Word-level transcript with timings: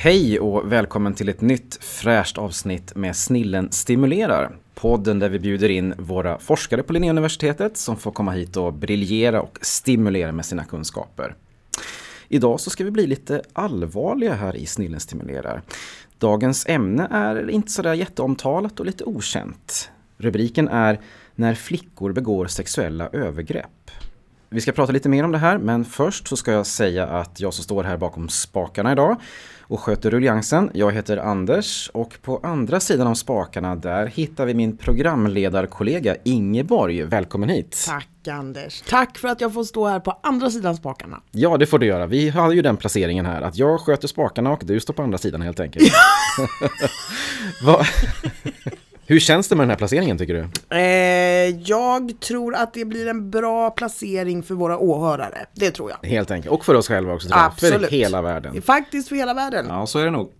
Hej 0.00 0.40
och 0.40 0.72
välkommen 0.72 1.14
till 1.14 1.28
ett 1.28 1.40
nytt 1.40 1.84
fräscht 1.84 2.38
avsnitt 2.38 2.96
med 2.96 3.16
Snillen 3.16 3.72
stimulerar. 3.72 4.56
Podden 4.74 5.18
där 5.18 5.28
vi 5.28 5.38
bjuder 5.38 5.68
in 5.68 5.94
våra 5.98 6.38
forskare 6.38 6.82
på 6.82 6.92
Linnéuniversitetet 6.92 7.76
som 7.76 7.96
får 7.96 8.12
komma 8.12 8.32
hit 8.32 8.56
och 8.56 8.72
briljera 8.72 9.42
och 9.42 9.58
stimulera 9.62 10.32
med 10.32 10.44
sina 10.44 10.64
kunskaper. 10.64 11.34
Idag 12.28 12.60
så 12.60 12.70
ska 12.70 12.84
vi 12.84 12.90
bli 12.90 13.06
lite 13.06 13.42
allvarliga 13.52 14.34
här 14.34 14.56
i 14.56 14.66
Snillen 14.66 15.00
stimulerar. 15.00 15.62
Dagens 16.18 16.66
ämne 16.68 17.08
är 17.10 17.50
inte 17.50 17.72
sådär 17.72 17.94
jätteomtalat 17.94 18.80
och 18.80 18.86
lite 18.86 19.04
okänt. 19.04 19.90
Rubriken 20.16 20.68
är 20.68 21.00
När 21.34 21.54
flickor 21.54 22.12
begår 22.12 22.46
sexuella 22.46 23.08
övergrepp. 23.12 23.90
Vi 24.50 24.60
ska 24.60 24.72
prata 24.72 24.92
lite 24.92 25.08
mer 25.08 25.24
om 25.24 25.32
det 25.32 25.38
här 25.38 25.58
men 25.58 25.84
först 25.84 26.28
så 26.28 26.36
ska 26.36 26.52
jag 26.52 26.66
säga 26.66 27.06
att 27.06 27.40
jag 27.40 27.54
som 27.54 27.64
står 27.64 27.84
här 27.84 27.96
bakom 27.96 28.28
spakarna 28.28 28.92
idag 28.92 29.16
och 29.68 29.80
sköter 29.80 30.10
rulliansen. 30.10 30.70
Jag 30.74 30.92
heter 30.92 31.16
Anders 31.16 31.90
och 31.94 32.18
på 32.22 32.40
andra 32.42 32.80
sidan 32.80 33.06
av 33.06 33.14
spakarna 33.14 33.76
där 33.76 34.06
hittar 34.06 34.46
vi 34.46 34.54
min 34.54 34.76
programledarkollega 34.76 36.16
Ingeborg. 36.24 37.02
Välkommen 37.02 37.48
hit! 37.48 37.84
Tack 37.86 38.08
Anders! 38.30 38.82
Tack 38.88 39.18
för 39.18 39.28
att 39.28 39.40
jag 39.40 39.54
får 39.54 39.64
stå 39.64 39.86
här 39.86 40.00
på 40.00 40.18
andra 40.22 40.50
sidan 40.50 40.76
spakarna. 40.76 41.20
Ja, 41.30 41.56
det 41.56 41.66
får 41.66 41.78
du 41.78 41.86
göra. 41.86 42.06
Vi 42.06 42.28
har 42.28 42.52
ju 42.52 42.62
den 42.62 42.76
placeringen 42.76 43.26
här 43.26 43.42
att 43.42 43.56
jag 43.56 43.80
sköter 43.80 44.08
spakarna 44.08 44.50
och 44.50 44.62
du 44.64 44.80
står 44.80 44.94
på 44.94 45.02
andra 45.02 45.18
sidan 45.18 45.42
helt 45.42 45.60
enkelt. 45.60 45.92
Hur 49.10 49.20
känns 49.20 49.48
det 49.48 49.56
med 49.56 49.62
den 49.62 49.70
här 49.70 49.76
placeringen 49.76 50.18
tycker 50.18 50.34
du? 50.34 50.76
Eh, 50.76 51.60
jag 51.64 52.20
tror 52.20 52.54
att 52.54 52.74
det 52.74 52.84
blir 52.84 53.08
en 53.08 53.30
bra 53.30 53.70
placering 53.70 54.42
för 54.42 54.54
våra 54.54 54.78
åhörare. 54.78 55.46
Det 55.54 55.70
tror 55.70 55.90
jag. 55.90 56.08
Helt 56.08 56.30
enkelt. 56.30 56.52
Och 56.54 56.64
för 56.64 56.74
oss 56.74 56.88
själva 56.88 57.14
också. 57.14 57.28
Tror 57.28 57.40
jag. 57.40 57.58
För 57.58 57.90
hela 57.90 58.22
världen. 58.22 58.62
Faktiskt 58.62 59.08
för 59.08 59.16
hela 59.16 59.34
världen. 59.34 59.66
Ja, 59.68 59.86
så 59.86 59.98
är 59.98 60.04
det 60.04 60.10
nog. 60.10 60.32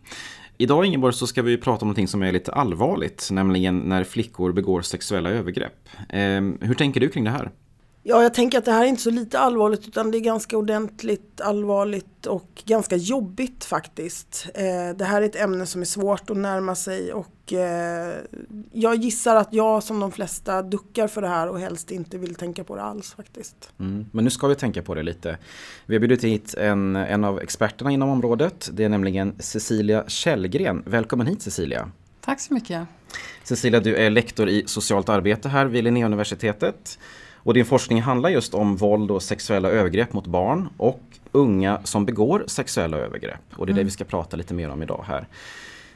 Idag 0.58 0.84
Ingeborg 0.84 1.14
så 1.14 1.26
ska 1.26 1.42
vi 1.42 1.56
prata 1.56 1.84
om 1.86 1.92
något 1.92 2.10
som 2.10 2.22
är 2.22 2.32
lite 2.32 2.52
allvarligt, 2.52 3.28
nämligen 3.32 3.78
när 3.78 4.04
flickor 4.04 4.52
begår 4.52 4.82
sexuella 4.82 5.30
övergrepp. 5.30 5.88
Eh, 6.08 6.18
hur 6.60 6.74
tänker 6.74 7.00
du 7.00 7.08
kring 7.08 7.24
det 7.24 7.30
här? 7.30 7.50
Ja, 8.02 8.22
jag 8.22 8.34
tänker 8.34 8.58
att 8.58 8.64
det 8.64 8.72
här 8.72 8.84
är 8.84 8.88
inte 8.88 9.02
så 9.02 9.10
lite 9.10 9.38
allvarligt 9.38 9.88
utan 9.88 10.10
det 10.10 10.18
är 10.18 10.20
ganska 10.20 10.58
ordentligt 10.58 11.40
allvarligt 11.40 12.26
och 12.26 12.62
ganska 12.64 12.96
jobbigt 12.96 13.64
faktiskt. 13.64 14.46
Eh, 14.54 14.96
det 14.96 15.04
här 15.04 15.22
är 15.22 15.26
ett 15.26 15.36
ämne 15.36 15.66
som 15.66 15.80
är 15.80 15.84
svårt 15.84 16.30
att 16.30 16.36
närma 16.36 16.74
sig 16.74 17.12
och 17.12 17.52
eh, 17.52 18.14
jag 18.72 18.94
gissar 18.94 19.36
att 19.36 19.52
jag 19.52 19.82
som 19.82 20.00
de 20.00 20.12
flesta 20.12 20.62
duckar 20.62 21.08
för 21.08 21.22
det 21.22 21.28
här 21.28 21.48
och 21.48 21.60
helst 21.60 21.90
inte 21.90 22.18
vill 22.18 22.34
tänka 22.34 22.64
på 22.64 22.76
det 22.76 22.82
alls 22.82 23.12
faktiskt. 23.12 23.72
Mm, 23.80 24.06
men 24.12 24.24
nu 24.24 24.30
ska 24.30 24.46
vi 24.46 24.54
tänka 24.54 24.82
på 24.82 24.94
det 24.94 25.02
lite. 25.02 25.38
Vi 25.86 25.94
har 25.94 26.00
bjudit 26.00 26.24
hit 26.24 26.54
en, 26.54 26.96
en 26.96 27.24
av 27.24 27.40
experterna 27.40 27.90
inom 27.90 28.08
området. 28.08 28.70
Det 28.72 28.84
är 28.84 28.88
nämligen 28.88 29.34
Cecilia 29.38 30.04
Källgren. 30.06 30.82
Välkommen 30.86 31.26
hit 31.26 31.42
Cecilia. 31.42 31.90
Tack 32.20 32.40
så 32.40 32.54
mycket. 32.54 32.88
Cecilia, 33.44 33.80
du 33.80 33.96
är 33.96 34.10
lektor 34.10 34.48
i 34.48 34.62
socialt 34.66 35.08
arbete 35.08 35.48
här 35.48 35.66
vid 35.66 35.84
Linnéuniversitetet. 35.84 36.98
Och 37.38 37.54
din 37.54 37.64
forskning 37.64 38.02
handlar 38.02 38.30
just 38.30 38.54
om 38.54 38.76
våld 38.76 39.10
och 39.10 39.22
sexuella 39.22 39.68
övergrepp 39.68 40.12
mot 40.12 40.26
barn 40.26 40.68
och 40.76 41.00
unga 41.32 41.80
som 41.84 42.06
begår 42.06 42.44
sexuella 42.46 42.96
övergrepp. 42.96 43.40
Och 43.52 43.66
det 43.66 43.70
är 43.70 43.72
mm. 43.72 43.80
det 43.80 43.84
vi 43.84 43.90
ska 43.90 44.04
prata 44.04 44.36
lite 44.36 44.54
mer 44.54 44.70
om 44.70 44.82
idag 44.82 45.04
här. 45.06 45.26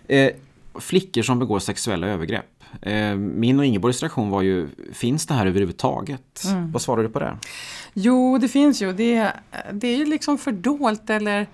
Eh, 0.08 0.30
flickor 0.74 1.22
som 1.22 1.38
begår 1.38 1.58
sexuella 1.58 2.06
övergrepp. 2.06 2.62
Eh, 2.82 3.14
min 3.14 3.58
och 3.58 3.64
Ingeborgs 3.64 4.02
reaktion 4.02 4.30
var 4.30 4.42
ju, 4.42 4.68
finns 4.92 5.26
det 5.26 5.34
här 5.34 5.46
överhuvudtaget? 5.46 6.44
Mm. 6.44 6.72
Vad 6.72 6.82
svarar 6.82 7.02
du 7.02 7.08
på 7.08 7.18
det? 7.18 7.36
Jo, 7.94 8.38
det 8.38 8.48
finns 8.48 8.82
ju. 8.82 8.92
Det, 8.92 9.32
det 9.72 9.88
är 9.88 9.96
ju 9.96 10.06
liksom 10.06 10.38
fördolt 10.38 11.10
eller 11.10 11.46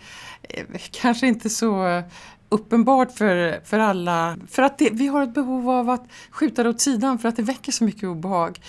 eh, 0.42 0.64
kanske 0.90 1.26
inte 1.26 1.50
så 1.50 2.02
uppenbart 2.48 3.12
för, 3.12 3.60
för 3.64 3.78
alla. 3.78 4.36
För 4.48 4.62
att 4.62 4.78
det, 4.78 4.90
vi 4.92 5.06
har 5.06 5.22
ett 5.22 5.34
behov 5.34 5.70
av 5.70 5.90
att 5.90 6.04
skjuta 6.30 6.62
det 6.62 6.68
åt 6.68 6.80
sidan 6.80 7.18
för 7.18 7.28
att 7.28 7.36
det 7.36 7.42
väcker 7.42 7.72
så 7.72 7.84
mycket 7.84 8.04
obehag. 8.04 8.60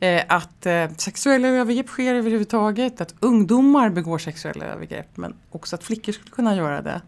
Eh, 0.00 0.22
att 0.28 0.66
eh, 0.66 0.90
sexuella 0.96 1.48
övergrepp 1.48 1.88
sker 1.88 2.14
överhuvudtaget, 2.14 3.00
att 3.00 3.14
ungdomar 3.20 3.90
begår 3.90 4.18
sexuella 4.18 4.64
övergrepp 4.64 5.16
men 5.16 5.34
också 5.50 5.76
att 5.76 5.84
flickor 5.84 6.12
skulle 6.12 6.30
kunna 6.30 6.56
göra 6.56 6.82
det 6.82 7.00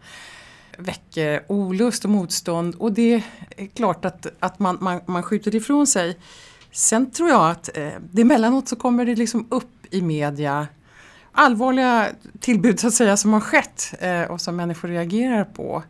väcker 0.77 1.43
olust 1.47 2.05
och 2.05 2.11
motstånd 2.11 2.75
och 2.75 2.91
det 2.91 3.23
är 3.57 3.67
klart 3.67 4.05
att, 4.05 4.27
att 4.39 4.59
man, 4.59 4.77
man, 4.81 5.01
man 5.05 5.23
skjuter 5.23 5.55
ifrån 5.55 5.87
sig. 5.87 6.17
Sen 6.71 7.11
tror 7.11 7.29
jag 7.29 7.51
att 7.51 7.77
eh, 7.77 7.89
det 8.11 8.21
emellanåt 8.21 8.67
så 8.67 8.75
kommer 8.75 9.05
det 9.05 9.15
liksom 9.15 9.47
upp 9.49 9.85
i 9.89 10.01
media 10.01 10.67
allvarliga 11.31 12.09
tillbud 12.39 12.79
så 12.79 12.87
att 12.87 12.93
säga 12.93 13.17
som 13.17 13.33
har 13.33 13.39
skett 13.39 13.93
eh, 13.99 14.21
och 14.21 14.41
som 14.41 14.55
människor 14.55 14.87
reagerar 14.87 15.43
på. 15.43 15.83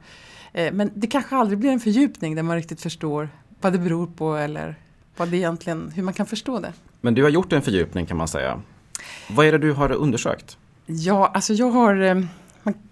Eh, 0.54 0.74
men 0.74 0.92
det 0.96 1.08
kanske 1.08 1.36
aldrig 1.36 1.60
blir 1.60 1.72
en 1.72 1.80
fördjupning 1.80 2.36
där 2.36 2.44
man 2.44 2.56
riktigt 2.56 2.82
förstår 2.82 3.30
vad 3.62 3.74
det 3.74 3.80
beror 3.80 4.08
på 4.08 4.36
eller 4.36 4.76
vad 5.18 5.30
det 5.30 5.38
egentligen, 5.38 5.92
hur 5.96 6.04
man 6.04 6.14
kan 6.14 6.26
förstå 6.26 6.60
det. 6.60 6.74
Men 7.06 7.14
du 7.14 7.24
har 7.24 7.30
gjort 7.30 7.54
en 7.54 7.62
fördjupning 7.62 8.06
kan 8.06 8.18
man 8.18 8.28
säga. 8.28 8.62
Vad 9.30 9.46
är 9.46 9.52
det 9.52 9.58
du 9.58 9.72
har 9.72 9.92
undersökt? 9.92 10.58
Ja, 10.86 11.32
alltså 11.34 11.54
jag 11.54 11.70
har 11.70 12.02
eh, 12.02 12.16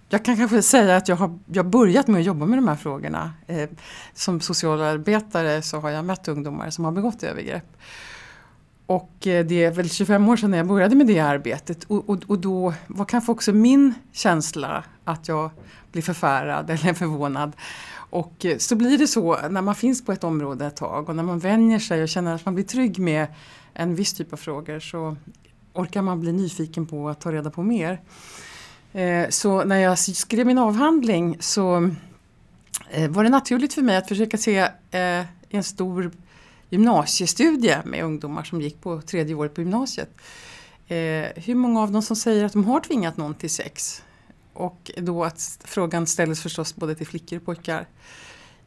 jag 0.08 0.24
kan 0.24 0.36
kanske 0.36 0.62
säga 0.62 0.96
att 0.96 1.08
jag 1.08 1.16
har 1.16 1.38
jag 1.52 1.66
börjat 1.66 2.06
med 2.06 2.20
att 2.20 2.26
jobba 2.26 2.46
med 2.46 2.58
de 2.58 2.68
här 2.68 2.76
frågorna. 2.76 3.32
Eh, 3.46 3.68
som 4.14 4.40
socialarbetare 4.40 5.62
så 5.62 5.80
har 5.80 5.90
jag 5.90 6.04
mött 6.04 6.28
ungdomar 6.28 6.70
som 6.70 6.84
har 6.84 6.92
begått 6.92 7.22
övergrepp. 7.22 7.76
Och 8.86 9.26
eh, 9.26 9.46
det 9.46 9.64
är 9.64 9.70
väl 9.70 9.90
25 9.90 10.28
år 10.28 10.36
sedan 10.36 10.52
jag 10.52 10.66
började 10.66 10.96
med 10.96 11.06
det 11.06 11.20
arbetet 11.20 11.84
och, 11.84 12.08
och, 12.10 12.18
och 12.26 12.38
då 12.38 12.74
var 12.86 13.04
kanske 13.04 13.32
också 13.32 13.52
min 13.52 13.94
känsla 14.12 14.84
att 15.04 15.28
jag 15.28 15.50
blir 15.92 16.02
förfärad 16.02 16.70
eller 16.70 16.94
förvånad. 16.94 17.52
Och 17.94 18.44
eh, 18.44 18.58
så 18.58 18.76
blir 18.76 18.98
det 18.98 19.06
så 19.06 19.48
när 19.48 19.62
man 19.62 19.74
finns 19.74 20.04
på 20.04 20.12
ett 20.12 20.24
område 20.24 20.66
ett 20.66 20.76
tag 20.76 21.08
och 21.08 21.16
när 21.16 21.22
man 21.22 21.38
vänjer 21.38 21.78
sig 21.78 22.02
och 22.02 22.08
känner 22.08 22.34
att 22.34 22.44
man 22.44 22.54
blir 22.54 22.64
trygg 22.64 22.98
med 22.98 23.26
en 23.74 23.94
viss 23.94 24.12
typ 24.12 24.32
av 24.32 24.36
frågor 24.36 24.80
så 24.80 25.16
orkar 25.72 26.02
man 26.02 26.20
bli 26.20 26.32
nyfiken 26.32 26.86
på 26.86 27.08
att 27.08 27.20
ta 27.20 27.32
reda 27.32 27.50
på 27.50 27.62
mer. 27.62 28.00
Eh, 28.92 29.28
så 29.28 29.64
när 29.64 29.76
jag 29.76 29.98
skrev 29.98 30.46
min 30.46 30.58
avhandling 30.58 31.36
så 31.40 31.90
eh, 32.90 33.10
var 33.10 33.24
det 33.24 33.30
naturligt 33.30 33.74
för 33.74 33.82
mig 33.82 33.96
att 33.96 34.08
försöka 34.08 34.38
se 34.38 34.58
eh, 34.90 35.24
en 35.48 35.62
stor 35.62 36.10
gymnasiestudie 36.70 37.82
med 37.84 38.04
ungdomar 38.04 38.44
som 38.44 38.60
gick 38.60 38.80
på 38.80 39.00
tredje 39.00 39.34
året 39.34 39.54
på 39.54 39.60
gymnasiet. 39.60 40.10
Eh, 40.88 41.26
hur 41.36 41.54
många 41.54 41.80
av 41.80 41.92
dem 41.92 42.02
som 42.02 42.16
säger 42.16 42.44
att 42.44 42.52
de 42.52 42.64
har 42.64 42.80
tvingat 42.80 43.16
någon 43.16 43.34
till 43.34 43.50
sex? 43.50 44.02
Och 44.52 44.90
då 44.96 45.24
att 45.24 45.58
frågan 45.64 46.06
ställdes 46.06 46.42
förstås 46.42 46.76
både 46.76 46.94
till 46.94 47.06
flickor 47.06 47.38
och 47.38 47.44
pojkar 47.44 47.86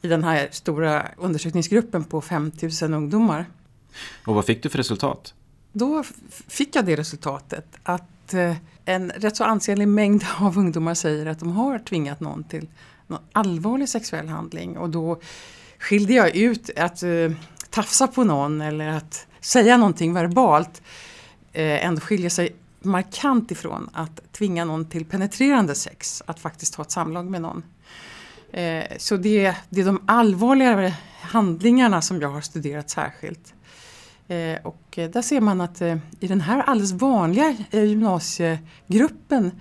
i 0.01 0.07
den 0.07 0.23
här 0.23 0.49
stora 0.51 1.07
undersökningsgruppen 1.17 2.03
på 2.03 2.22
5000 2.22 2.93
ungdomar. 2.93 3.45
Och 4.25 4.35
vad 4.35 4.45
fick 4.45 4.63
du 4.63 4.69
för 4.69 4.78
resultat? 4.78 5.33
Då 5.73 6.03
fick 6.47 6.75
jag 6.75 6.85
det 6.85 6.95
resultatet 6.95 7.66
att 7.83 8.33
eh, 8.33 8.56
en 8.85 9.11
rätt 9.11 9.38
så 9.38 9.44
ansenlig 9.44 9.88
mängd 9.88 10.25
av 10.39 10.57
ungdomar 10.57 10.94
säger 10.94 11.25
att 11.25 11.39
de 11.39 11.51
har 11.51 11.79
tvingat 11.79 12.19
någon 12.19 12.44
till 12.44 12.67
någon 13.07 13.22
allvarlig 13.31 13.89
sexuell 13.89 14.28
handling 14.28 14.78
och 14.78 14.89
då 14.89 15.22
skilde 15.79 16.13
jag 16.13 16.35
ut 16.35 16.69
att 16.78 17.03
uh, 17.03 17.31
tafsa 17.69 18.07
på 18.07 18.23
någon 18.23 18.61
eller 18.61 18.88
att 18.88 19.28
säga 19.39 19.78
någonting 19.78 20.13
verbalt 20.13 20.81
uh, 21.57 21.85
ändå 21.85 22.01
skiljer 22.01 22.29
sig 22.29 22.55
markant 22.81 23.51
ifrån 23.51 23.89
att 23.94 24.31
tvinga 24.31 24.66
någon 24.66 24.85
till 24.85 25.05
penetrerande 25.05 25.75
sex, 25.75 26.23
att 26.25 26.39
faktiskt 26.39 26.75
ha 26.75 26.84
ett 26.84 26.91
samlag 26.91 27.25
med 27.25 27.41
någon. 27.41 27.63
Uh, 28.57 28.84
så 28.97 29.17
det, 29.17 29.55
det 29.69 29.81
är 29.81 29.85
de 29.85 30.01
allvarligare 30.05 30.94
handlingarna 31.22 32.01
som 32.01 32.22
jag 32.22 32.29
har 32.29 32.41
studerat 32.41 32.89
särskilt. 32.89 33.54
Eh, 34.28 34.58
och 34.63 34.97
eh, 34.97 35.09
där 35.09 35.22
ser 35.22 35.41
man 35.41 35.61
att 35.61 35.82
eh, 35.82 35.97
i 36.20 36.28
den 36.28 36.41
här 36.41 36.59
alldeles 36.61 36.91
vanliga 36.91 37.55
gymnasiegruppen 37.72 39.52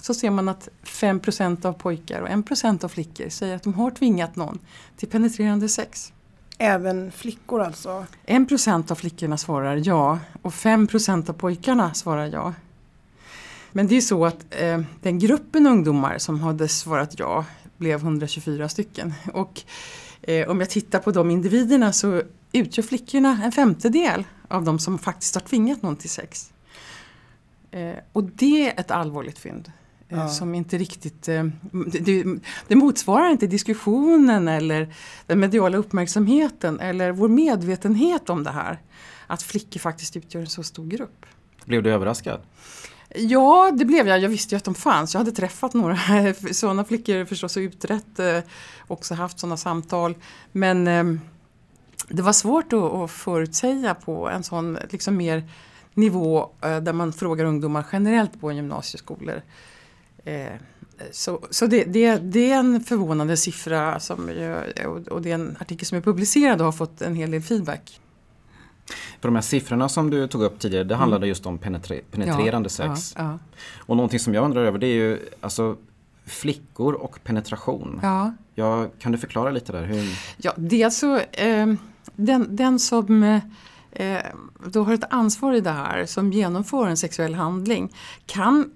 så 0.00 0.14
ser 0.14 0.30
man 0.30 0.48
att 0.48 0.68
5% 0.84 1.66
av 1.66 1.72
pojkar 1.72 2.20
och 2.20 2.28
1% 2.28 2.84
av 2.84 2.88
flickor 2.88 3.28
säger 3.28 3.56
att 3.56 3.62
de 3.62 3.74
har 3.74 3.90
tvingat 3.90 4.36
någon 4.36 4.58
till 4.96 5.08
penetrerande 5.08 5.68
sex. 5.68 6.12
Även 6.58 7.12
flickor 7.12 7.60
alltså? 7.60 8.06
1% 8.26 8.90
av 8.92 8.94
flickorna 8.94 9.36
svarar 9.36 9.82
ja 9.84 10.18
och 10.42 10.52
5% 10.52 11.30
av 11.30 11.34
pojkarna 11.34 11.94
svarar 11.94 12.26
ja. 12.26 12.54
Men 13.72 13.86
det 13.86 13.96
är 13.96 14.00
så 14.00 14.26
att 14.26 14.46
eh, 14.50 14.80
den 15.02 15.18
gruppen 15.18 15.66
ungdomar 15.66 16.18
som 16.18 16.40
hade 16.40 16.68
svarat 16.68 17.18
ja 17.18 17.44
blev 17.76 18.00
124 18.00 18.68
stycken. 18.68 19.14
Och 19.32 19.62
eh, 20.22 20.48
om 20.48 20.60
jag 20.60 20.70
tittar 20.70 20.98
på 20.98 21.10
de 21.10 21.30
individerna 21.30 21.92
så 21.92 22.22
utgör 22.52 22.82
flickorna 22.82 23.40
en 23.44 23.52
femtedel 23.52 24.24
av 24.48 24.64
de 24.64 24.78
som 24.78 24.98
faktiskt 24.98 25.34
har 25.34 25.42
tvingat 25.42 25.82
någon 25.82 25.96
till 25.96 26.10
sex. 26.10 26.52
Eh, 27.70 27.94
och 28.12 28.24
det 28.24 28.70
är 28.70 28.80
ett 28.80 28.90
allvarligt 28.90 29.38
fynd. 29.38 29.72
Eh, 30.08 30.18
ja. 30.18 30.28
Som 30.28 30.54
inte 30.54 30.78
riktigt, 30.78 31.28
eh, 31.28 31.44
det, 31.86 32.24
det, 32.68 32.76
motsvarar 32.76 33.30
inte 33.30 33.46
diskussionen 33.46 34.48
eller 34.48 34.94
den 35.26 35.40
mediala 35.40 35.76
uppmärksamheten 35.76 36.80
eller 36.80 37.12
vår 37.12 37.28
medvetenhet 37.28 38.30
om 38.30 38.44
det 38.44 38.50
här. 38.50 38.78
Att 39.26 39.42
flickor 39.42 39.80
faktiskt 39.80 40.16
utgör 40.16 40.40
en 40.40 40.46
så 40.46 40.62
stor 40.62 40.86
grupp. 40.86 41.26
Blev 41.64 41.82
du 41.82 41.92
överraskad? 41.92 42.40
Ja, 43.14 43.70
det 43.74 43.84
blev 43.84 44.08
jag. 44.08 44.20
Jag 44.20 44.28
visste 44.28 44.54
ju 44.54 44.56
att 44.56 44.64
de 44.64 44.74
fanns. 44.74 45.14
Jag 45.14 45.20
hade 45.20 45.32
träffat 45.32 45.74
några 45.74 45.98
sådana 46.52 46.84
flickor 46.84 47.24
förstås 47.24 47.56
och 47.56 47.60
utrett. 47.60 48.18
Eh, 48.18 48.38
också 48.86 49.14
haft 49.14 49.38
sådana 49.38 49.56
samtal. 49.56 50.14
Men 50.52 50.88
eh, 50.88 51.04
det 52.10 52.22
var 52.22 52.32
svårt 52.32 52.72
att, 52.72 52.92
att 52.92 53.10
förutsäga 53.10 53.94
på 53.94 54.28
en 54.28 54.42
sån 54.42 54.78
liksom 54.90 55.16
mer 55.16 55.44
nivå 55.94 56.50
eh, 56.60 56.80
där 56.80 56.92
man 56.92 57.12
frågar 57.12 57.44
ungdomar 57.44 57.84
generellt 57.92 58.40
på 58.40 58.52
gymnasieskolor. 58.52 59.42
Eh, 60.24 60.52
så 61.10 61.40
så 61.50 61.66
det, 61.66 61.84
det, 61.84 62.16
det, 62.16 62.50
är 62.50 62.58
en 62.58 62.80
förvånande 62.80 63.36
siffra 63.36 64.00
som, 64.00 64.30
och 65.10 65.22
det 65.22 65.30
är 65.30 65.34
en 65.34 65.56
artikel 65.60 65.86
som 65.86 65.98
är 65.98 66.02
publicerad 66.02 66.60
och 66.60 66.64
har 66.64 66.72
fått 66.72 67.02
en 67.02 67.14
hel 67.14 67.30
del 67.30 67.42
feedback. 67.42 68.00
För 69.20 69.28
de 69.28 69.34
här 69.34 69.42
siffrorna 69.42 69.88
som 69.88 70.10
du 70.10 70.26
tog 70.26 70.42
upp 70.42 70.58
tidigare, 70.58 70.84
det 70.84 70.94
handlade 70.94 71.20
mm. 71.20 71.28
just 71.28 71.46
om 71.46 71.58
penetre 71.58 72.00
penetrerande 72.10 72.68
ja, 72.78 72.94
sex. 72.96 73.14
Ja, 73.16 73.24
ja. 73.24 73.38
Och 73.76 73.96
någonting 73.96 74.20
som 74.20 74.34
jag 74.34 74.44
undrar 74.44 74.64
över 74.64 74.78
det 74.78 74.86
är 74.86 74.94
ju 74.94 75.18
alltså 75.40 75.76
flickor 76.24 76.94
och 76.94 77.18
penetration. 77.24 78.00
Ja. 78.02 78.88
kan 78.98 79.12
du 79.12 79.18
förklara 79.18 79.50
lite 79.50 79.72
där? 79.72 79.84
Hur... 79.84 80.18
Ja, 80.36 80.52
det 80.56 80.82
är 80.82 80.84
alltså 80.84 81.20
eh, 81.20 81.66
den, 82.16 82.56
den 82.56 82.78
som 82.78 83.22
eh, 83.92 84.22
då 84.66 84.82
har 84.82 84.94
ett 84.94 85.04
ansvar 85.12 85.52
i 85.52 85.60
det 85.60 85.70
här 85.70 86.06
som 86.06 86.32
genomför 86.32 86.86
en 86.86 86.96
sexuell 86.96 87.34
handling 87.34 87.94
kan 88.26 88.70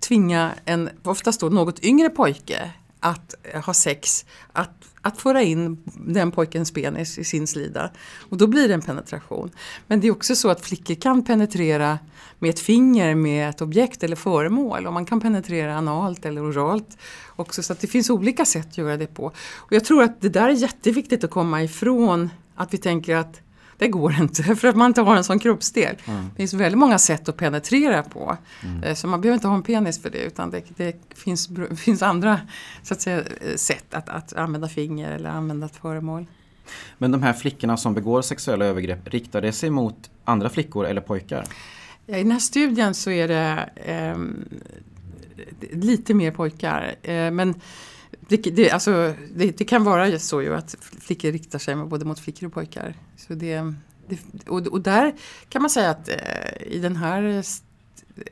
tvinga 0.00 0.52
en, 0.64 0.90
oftast 1.02 1.40
då 1.40 1.48
något 1.48 1.84
yngre 1.84 2.10
pojke 2.10 2.72
att 3.00 3.34
eh, 3.42 3.64
ha 3.64 3.74
sex, 3.74 4.24
att, 4.52 4.70
att 5.02 5.20
föra 5.20 5.42
in 5.42 5.82
den 6.06 6.32
pojkens 6.32 6.72
penis 6.72 7.18
i 7.18 7.24
sin 7.24 7.46
slida. 7.46 7.90
Och 8.30 8.36
då 8.36 8.46
blir 8.46 8.68
det 8.68 8.74
en 8.74 8.82
penetration. 8.82 9.50
Men 9.86 10.00
det 10.00 10.06
är 10.06 10.12
också 10.12 10.36
så 10.36 10.50
att 10.50 10.60
flickor 10.60 10.94
kan 10.94 11.24
penetrera 11.24 11.98
med 12.38 12.50
ett 12.50 12.60
finger 12.60 13.14
med 13.14 13.48
ett 13.48 13.60
objekt 13.60 14.02
eller 14.02 14.16
föremål. 14.16 14.86
Och 14.86 14.92
man 14.92 15.06
kan 15.06 15.20
penetrera 15.20 15.74
analt 15.74 16.26
eller 16.26 16.50
oralt 16.50 16.98
också. 17.36 17.62
Så 17.62 17.72
att 17.72 17.80
det 17.80 17.86
finns 17.86 18.10
olika 18.10 18.44
sätt 18.44 18.66
att 18.68 18.78
göra 18.78 18.96
det 18.96 19.06
på. 19.06 19.24
Och 19.56 19.72
jag 19.72 19.84
tror 19.84 20.02
att 20.02 20.20
det 20.20 20.28
där 20.28 20.48
är 20.48 20.52
jätteviktigt 20.52 21.24
att 21.24 21.30
komma 21.30 21.62
ifrån 21.62 22.30
att 22.60 22.74
vi 22.74 22.78
tänker 22.78 23.16
att 23.16 23.40
det 23.78 23.88
går 23.88 24.20
inte 24.20 24.42
för 24.56 24.68
att 24.68 24.76
man 24.76 24.86
inte 24.86 25.00
har 25.00 25.16
en 25.16 25.24
sån 25.24 25.38
kroppsdel. 25.38 25.96
Mm. 26.04 26.24
Det 26.30 26.36
finns 26.36 26.54
väldigt 26.54 26.78
många 26.78 26.98
sätt 26.98 27.28
att 27.28 27.36
penetrera 27.36 28.02
på. 28.02 28.36
Mm. 28.62 28.82
Eh, 28.82 28.94
så 28.94 29.06
man 29.06 29.20
behöver 29.20 29.34
inte 29.34 29.48
ha 29.48 29.54
en 29.54 29.62
penis 29.62 30.02
för 30.02 30.10
det 30.10 30.18
utan 30.18 30.50
det, 30.50 30.62
det 30.76 30.96
finns, 31.14 31.48
finns 31.76 32.02
andra 32.02 32.40
så 32.82 32.94
att 32.94 33.00
säga, 33.00 33.24
sätt 33.56 33.94
att, 33.94 34.08
att 34.08 34.32
använda 34.32 34.68
finger 34.68 35.12
eller 35.12 35.30
använda 35.30 35.66
ett 35.66 35.76
föremål. 35.76 36.26
Men 36.98 37.10
de 37.10 37.22
här 37.22 37.32
flickorna 37.32 37.76
som 37.76 37.94
begår 37.94 38.22
sexuella 38.22 38.64
övergrepp, 38.64 39.08
riktar 39.08 39.40
det 39.40 39.52
sig 39.52 39.70
mot 39.70 40.10
andra 40.24 40.48
flickor 40.48 40.86
eller 40.86 41.00
pojkar? 41.00 41.44
Ja, 42.06 42.16
I 42.16 42.22
den 42.22 42.32
här 42.32 42.38
studien 42.38 42.94
så 42.94 43.10
är 43.10 43.28
det 43.28 43.70
eh, 43.74 44.18
lite 45.72 46.14
mer 46.14 46.30
pojkar. 46.30 46.94
Eh, 47.02 47.30
men 47.30 47.54
det, 48.28 48.36
det, 48.36 48.70
alltså, 48.70 49.14
det, 49.34 49.58
det, 49.58 49.64
kan 49.64 49.84
vara 49.84 50.08
just 50.08 50.28
så 50.28 50.42
ju 50.42 50.54
att 50.54 50.76
flickor 51.00 51.32
riktar 51.32 51.58
sig 51.58 51.76
både 51.76 52.04
mot 52.04 52.20
flickor 52.20 52.46
och 52.46 52.52
pojkar. 52.52 52.94
Så 53.16 53.34
det, 53.34 53.74
och, 54.46 54.66
och, 54.66 54.80
där 54.80 55.14
kan 55.48 55.62
man 55.62 55.70
säga 55.70 55.90
att 55.90 56.08
eh, 56.08 56.62
i 56.66 56.78
den 56.78 56.96
här 56.96 57.44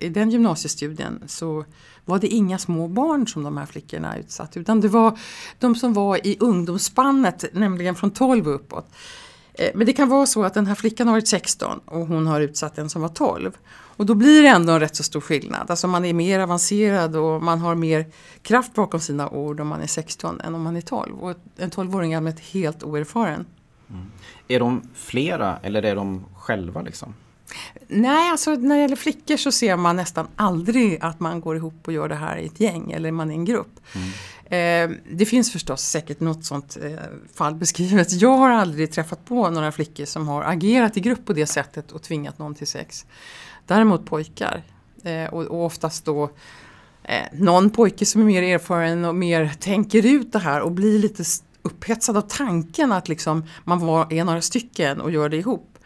i 0.01 0.09
den 0.09 0.31
gymnasiestudien 0.31 1.23
så 1.27 1.65
var 2.05 2.19
det 2.19 2.27
inga 2.27 2.59
små 2.59 2.89
barn 2.89 3.27
som 3.27 3.43
de 3.43 3.57
här 3.57 3.67
flickorna 3.67 4.17
utsatt 4.19 4.57
utan 4.57 4.81
det 4.81 4.89
var 4.89 5.19
de 5.59 5.75
som 5.75 5.93
var 5.93 6.27
i 6.27 6.37
ungdomsspannet, 6.41 7.45
nämligen 7.53 7.95
från 7.95 8.11
12 8.11 8.49
och 8.49 8.55
uppåt. 8.55 8.93
Eh, 9.55 9.71
men 9.75 9.87
det 9.87 9.93
kan 9.93 10.09
vara 10.09 10.27
så 10.27 10.45
att 10.45 10.55
den 10.55 10.67
här 10.67 10.75
flickan 10.75 11.07
har 11.07 11.15
varit 11.15 11.29
16 11.29 11.79
och 11.85 12.07
hon 12.07 12.27
har 12.27 12.41
utsatt 12.41 12.79
en 12.79 12.91
som 12.91 13.03
var 13.03 13.09
12. 13.09 13.57
Och 13.99 14.07
då 14.07 14.15
blir 14.15 14.43
det 14.43 14.49
ändå 14.49 14.73
en 14.73 14.81
rätt 14.81 14.97
så 14.97 15.03
stor 15.03 15.21
skillnad. 15.21 15.71
Alltså 15.71 15.89
man 15.89 16.05
är 16.05 16.13
mer 16.13 16.41
avancerad 16.41 17.17
och 17.17 17.43
man 17.43 17.61
har 17.61 17.75
mer 17.75 18.07
kraft 18.43 18.75
bakom 18.75 19.01
sina 19.01 19.29
ord 19.29 19.61
om 19.61 19.69
man 19.69 19.83
är 19.83 19.87
16 19.87 20.41
än 20.41 20.55
om 20.55 20.63
man 20.63 20.77
är 20.77 20.81
12. 20.81 21.19
Och 21.19 21.35
en 21.57 21.71
12-åring 21.71 22.13
är 22.13 22.17
allmänt 22.17 22.41
helt 22.41 22.83
oerfaren. 22.83 23.47
Mm. 23.91 24.07
Är 24.49 24.61
de 24.61 24.83
flera 24.95 25.59
eller 25.63 25.83
är 25.83 25.97
de 25.97 26.25
själva 26.37 26.83
liksom? 26.83 27.15
Nej, 27.89 28.31
alltså 28.31 28.51
när 28.55 28.75
det 28.75 28.81
gäller 28.81 28.97
flickor 28.97 29.37
så 29.37 29.53
ser 29.53 29.77
man 29.77 29.97
nästan 29.97 30.29
aldrig 30.37 30.99
att 31.01 31.21
man 31.21 31.41
går 31.41 31.57
ihop 31.57 31.87
och 31.87 31.93
gör 31.93 32.09
det 32.09 32.15
här 32.15 32.37
i 32.37 32.47
ett 32.47 32.61
gäng 32.61 32.93
eller 32.93 33.13
man 33.13 33.31
är 33.31 33.35
en 33.35 33.45
grupp. 33.45 33.81
Mm. 33.95 34.09
Eh, 34.51 34.97
det 35.11 35.27
finns 35.27 35.53
förstås 35.53 35.83
säkert 35.83 36.21
något 36.21 36.45
sånt 36.45 36.77
eh, 36.83 36.99
fall 37.35 37.55
beskrivet. 37.55 38.13
Jag 38.13 38.37
har 38.37 38.51
aldrig 38.51 38.93
träffat 38.93 39.25
på 39.25 39.51
några 39.51 39.73
flickor 39.73 40.05
som 40.05 40.29
har 40.29 40.43
agerat 40.43 40.97
i 40.97 41.01
grupp 41.01 41.27
på 41.27 41.33
det 41.33 41.47
sättet 41.47 41.93
och 41.93 42.03
tvingat 42.03 42.39
någon 42.39 42.55
till 42.55 42.67
sex. 42.67 43.07
Däremot 43.69 44.07
pojkar. 44.07 44.63
Eh, 45.03 45.25
och, 45.25 45.43
och 45.43 45.65
oftast 45.65 46.05
då 46.05 46.31
eh, 47.03 47.25
någon 47.33 47.71
pojke 47.71 48.07
som 48.07 48.21
är 48.21 48.27
mer 48.27 48.43
erfaren 48.43 49.05
och 49.05 49.15
mer 49.15 49.53
tänker 49.61 50.07
ut 50.07 50.33
det 50.33 50.39
här 50.39 50.61
och 50.61 50.73
blir 50.73 50.99
lite 50.99 51.25
upphetsad 51.63 52.17
av 52.17 52.21
tanken 52.21 52.93
att 52.93 53.09
liksom 53.09 53.45
man 53.65 53.79
var, 53.79 54.13
är 54.13 54.25
några 54.25 54.41
stycken 54.41 55.01
och 55.01 55.11
gör 55.11 55.29
det 55.29 55.37
ihop. 55.37 55.79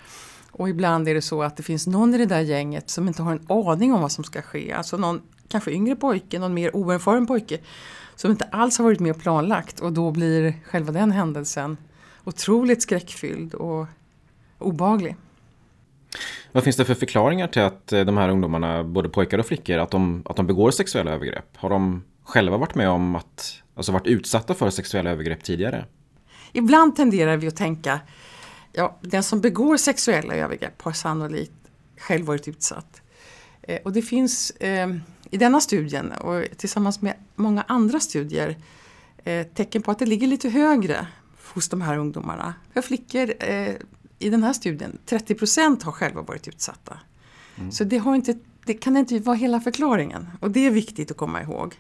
Och 0.51 0.69
ibland 0.69 1.09
är 1.09 1.15
det 1.15 1.23
så 1.23 1.43
att 1.43 1.57
det 1.57 1.63
finns 1.63 1.87
någon 1.87 2.15
i 2.15 2.19
det 2.19 2.27
där 2.27 2.41
gänget 2.41 2.91
som 2.91 3.09
inte 3.09 3.23
har 3.23 3.33
en 3.33 3.47
aning 3.49 3.95
om 3.95 4.01
vad 4.01 4.13
som 4.13 4.25
ska 4.25 4.43
ske. 4.43 4.73
Alltså 4.73 4.97
någon 4.97 5.23
kanske 5.49 5.71
yngre 5.71 5.97
pojke, 5.97 6.39
någon 6.39 6.55
mer 6.55 6.77
oerfaren 6.77 7.27
pojke 7.27 7.59
som 8.17 8.31
inte 8.31 8.45
alls 8.45 8.79
har 8.79 8.85
varit 8.85 9.01
med 9.01 9.11
och 9.11 9.23
planlagt 9.23 9.81
och 9.81 9.93
då 9.93 10.11
blir 10.11 10.55
själva 10.65 10.93
den 10.93 11.11
händelsen 11.11 11.77
otroligt 12.25 12.83
skräckfylld 12.83 13.55
och 13.55 13.87
obaglig. 14.59 15.17
Vad 16.53 16.65
finns 16.65 16.77
det 16.77 16.85
för 16.85 16.95
förklaringar 16.95 17.47
till 17.47 17.63
att 17.63 17.93
eh, 17.93 18.05
de 18.05 18.17
här 18.17 18.29
ungdomarna, 18.29 18.85
både 18.85 19.09
pojkar 19.09 19.39
och 19.39 19.47
flickor, 19.47 19.79
att 19.79 19.91
de, 19.91 20.23
att 20.25 20.37
de 20.37 20.47
begår 20.47 20.71
sexuella 20.71 21.11
övergrepp? 21.11 21.57
Har 21.57 21.71
de 21.71 22.05
själva 22.25 22.57
varit 22.57 22.75
med 22.75 22.89
om 22.89 23.15
att, 23.15 23.63
alltså 23.75 23.93
varit 23.93 24.07
utsatta 24.07 24.55
för 24.55 24.71
sexuella 24.71 25.11
övergrepp 25.11 25.45
tidigare? 25.45 25.85
Ibland 26.53 26.97
tenderar 26.97 27.37
vi 27.37 27.49
att 27.49 27.57
tänka, 27.57 28.01
ja 28.73 28.99
den 29.01 29.23
som 29.23 29.41
begår 29.41 29.77
sexuella 29.77 30.35
övergrepp 30.35 30.83
har 30.83 30.93
sannolikt 30.93 31.53
själv 31.99 32.27
varit 32.27 32.49
utsatt. 32.49 33.03
Eh, 33.63 33.79
och 33.85 33.93
det 33.93 34.03
finns 34.03 34.51
eh, 34.51 34.89
i 35.31 35.37
denna 35.37 35.61
studien 35.61 36.13
och 36.13 36.45
tillsammans 36.57 37.03
med 37.03 37.15
många 37.35 37.65
andra 37.69 38.01
studier 38.01 38.57
eh, 39.25 39.47
tecken 39.47 39.83
på 39.83 39.91
att 39.91 39.99
det 39.99 40.07
ligger 40.07 40.27
lite 40.27 40.49
högre 40.49 41.07
hos 41.55 41.69
de 41.69 41.81
här 41.81 41.99
ungdomarna. 41.99 42.55
För 42.75 42.83
flickor 42.83 43.33
eh, 43.39 43.75
i 44.23 44.31
den 44.31 44.43
här 44.43 44.53
studien, 44.53 44.99
30 45.07 45.35
procent 45.35 45.83
har 45.83 45.93
själva 45.93 46.23
varit 46.23 46.49
utsatta. 46.49 46.99
Mm. 47.57 47.73
Så 47.73 47.85
det, 47.85 47.99
har 47.99 48.15
inte, 48.15 48.39
det 48.65 48.75
kan 48.75 48.97
inte 48.97 49.19
vara 49.19 49.37
hela 49.37 49.61
förklaringen 49.61 50.29
och 50.41 50.51
det 50.51 50.67
är 50.67 50.71
viktigt 50.71 51.11
att 51.11 51.17
komma 51.17 51.43
ihåg. 51.43 51.75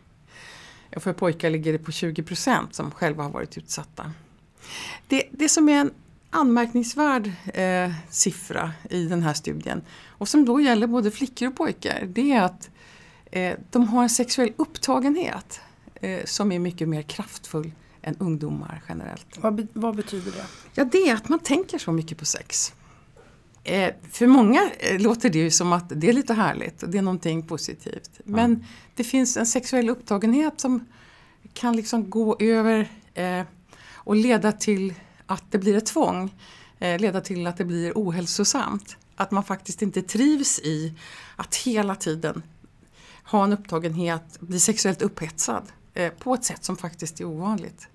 För 0.96 1.12
pojkar 1.12 1.50
ligger 1.50 1.72
det 1.72 1.78
på 1.78 1.92
20 1.92 2.22
procent 2.22 2.74
som 2.74 2.90
själva 2.90 3.22
har 3.22 3.30
varit 3.30 3.58
utsatta. 3.58 4.12
Det, 5.08 5.28
det 5.30 5.48
som 5.48 5.68
är 5.68 5.80
en 5.80 5.90
anmärkningsvärd 6.30 7.32
eh, 7.54 7.92
siffra 8.10 8.72
i 8.90 9.04
den 9.04 9.22
här 9.22 9.34
studien 9.34 9.82
och 10.06 10.28
som 10.28 10.44
då 10.44 10.60
gäller 10.60 10.86
både 10.86 11.10
flickor 11.10 11.48
och 11.48 11.56
pojkar 11.56 12.08
det 12.08 12.32
är 12.32 12.42
att 12.42 12.70
eh, 13.30 13.54
de 13.70 13.88
har 13.88 14.02
en 14.02 14.10
sexuell 14.10 14.52
upptagenhet 14.56 15.60
eh, 15.94 16.24
som 16.24 16.52
är 16.52 16.58
mycket 16.58 16.88
mer 16.88 17.02
kraftfull 17.02 17.72
än 18.02 18.16
ungdomar 18.18 18.82
generellt. 18.88 19.26
Vad, 19.40 19.66
vad, 19.72 19.96
betyder 19.96 20.32
det? 20.32 20.44
Ja, 20.74 20.84
det 20.84 20.98
är 20.98 21.14
att 21.14 21.28
man 21.28 21.38
tänker 21.38 21.78
så 21.78 21.92
mycket 21.92 22.18
på 22.18 22.24
sex. 22.24 22.72
Eh, 23.64 23.94
för 24.10 24.26
många 24.26 24.70
eh, 24.78 25.00
låter 25.00 25.30
det 25.30 25.38
ju 25.38 25.50
som 25.50 25.72
att 25.72 25.92
det 26.00 26.08
är 26.08 26.12
lite 26.12 26.34
härligt 26.34 26.82
och 26.82 26.88
det 26.88 26.98
är 26.98 27.02
någonting 27.02 27.46
positivt. 27.46 28.10
Men 28.24 28.44
mm. 28.44 28.64
det 28.94 29.04
finns 29.04 29.36
en 29.36 29.46
sexuell 29.46 29.90
upptagenhet 29.90 30.60
som 30.60 30.86
kan 31.52 31.76
liksom 31.76 32.10
gå 32.10 32.36
över 32.40 32.88
eh, 33.14 33.42
och 33.94 34.16
leda 34.16 34.52
till 34.52 34.94
att 35.26 35.44
det 35.50 35.58
blir 35.58 35.76
ett 35.76 35.86
tvång. 35.86 36.34
Eh, 36.78 37.00
leda 37.00 37.20
till 37.20 37.46
att 37.46 37.56
det 37.56 37.64
blir 37.64 37.92
ohälsosamt. 37.94 38.96
Att 39.16 39.30
man 39.30 39.44
faktiskt 39.44 39.82
inte 39.82 40.02
trivs 40.02 40.58
i 40.58 40.94
att 41.36 41.54
hela 41.54 41.94
tiden 41.94 42.42
ha 43.24 43.44
en 43.44 43.52
upptagenhet, 43.52 44.40
bli 44.40 44.60
sexuellt 44.60 45.02
upphetsad 45.02 45.62
eh, 45.94 46.12
på 46.12 46.34
ett 46.34 46.44
sätt 46.44 46.64
som 46.64 46.76
faktiskt 46.76 47.20
är 47.20 47.24
ovanligt. 47.24 47.88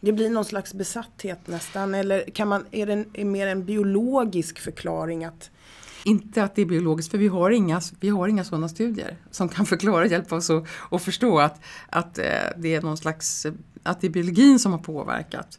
Det 0.00 0.12
blir 0.12 0.30
någon 0.30 0.44
slags 0.44 0.74
besatthet 0.74 1.46
nästan 1.46 1.94
eller 1.94 2.30
kan 2.30 2.48
man, 2.48 2.66
är 2.70 2.86
det 2.86 3.04
en, 3.12 3.32
mer 3.32 3.46
en 3.46 3.64
biologisk 3.64 4.58
förklaring 4.58 5.24
att 5.24 5.50
inte 6.04 6.42
att 6.42 6.54
det 6.54 6.62
är 6.62 6.66
biologiskt 6.66 7.10
för 7.10 7.18
vi 7.18 7.28
har 7.28 7.50
inga, 7.50 7.80
vi 8.00 8.08
har 8.08 8.28
inga 8.28 8.44
sådana 8.44 8.68
studier 8.68 9.16
som 9.30 9.48
kan 9.48 9.66
förklara, 9.66 10.06
hjälpa 10.06 10.36
oss 10.36 10.50
att, 10.50 10.64
att 10.90 11.02
förstå 11.02 11.38
att, 11.38 11.60
att 11.90 12.18
eh, 12.18 12.24
det 12.56 12.74
är 12.74 12.82
någon 12.82 12.96
slags, 12.96 13.46
att 13.82 14.00
det 14.00 14.06
är 14.06 14.10
biologin 14.10 14.58
som 14.58 14.72
har 14.72 14.78
påverkat. 14.78 15.58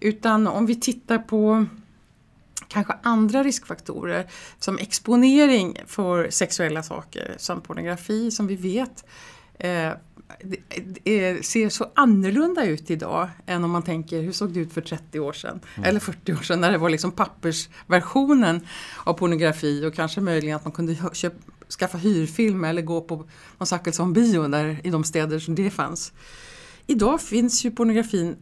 Utan 0.00 0.46
om 0.46 0.66
vi 0.66 0.74
tittar 0.74 1.18
på 1.18 1.66
kanske 2.68 2.94
andra 3.02 3.42
riskfaktorer 3.42 4.26
som 4.58 4.78
exponering 4.78 5.78
för 5.86 6.30
sexuella 6.30 6.82
saker 6.82 7.34
som 7.38 7.60
pornografi 7.60 8.30
som 8.30 8.46
vi 8.46 8.56
vet 8.56 9.04
det 11.04 11.46
ser 11.46 11.68
så 11.68 11.86
annorlunda 11.94 12.64
ut 12.64 12.90
idag 12.90 13.28
än 13.46 13.64
om 13.64 13.70
man 13.70 13.82
tänker 13.82 14.22
hur 14.22 14.32
såg 14.32 14.52
det 14.52 14.60
ut 14.60 14.72
för 14.72 14.80
30 14.80 15.20
år 15.20 15.32
sedan 15.32 15.60
mm. 15.76 15.88
eller 15.88 16.00
40 16.00 16.32
år 16.32 16.36
sedan 16.36 16.60
när 16.60 16.72
det 16.72 16.78
var 16.78 16.90
liksom 16.90 17.12
pappersversionen 17.12 18.66
av 19.04 19.12
pornografi 19.12 19.86
och 19.86 19.94
kanske 19.94 20.20
möjligen 20.20 20.56
att 20.56 20.64
man 20.64 20.72
kunde 20.72 20.96
köpa 21.12 21.36
skaffa 21.78 21.98
hyrfilm 21.98 22.64
eller 22.64 22.82
gå 22.82 23.00
på 23.00 23.16
någon 23.58 23.66
Zachrisson-bio 23.66 24.48
där, 24.48 24.80
i 24.84 24.90
de 24.90 25.04
städer 25.04 25.38
som 25.38 25.54
det 25.54 25.70
fanns. 25.70 26.12
Idag 26.86 27.20
finns 27.20 27.64
ju 27.64 27.70
pornografin 27.70 28.36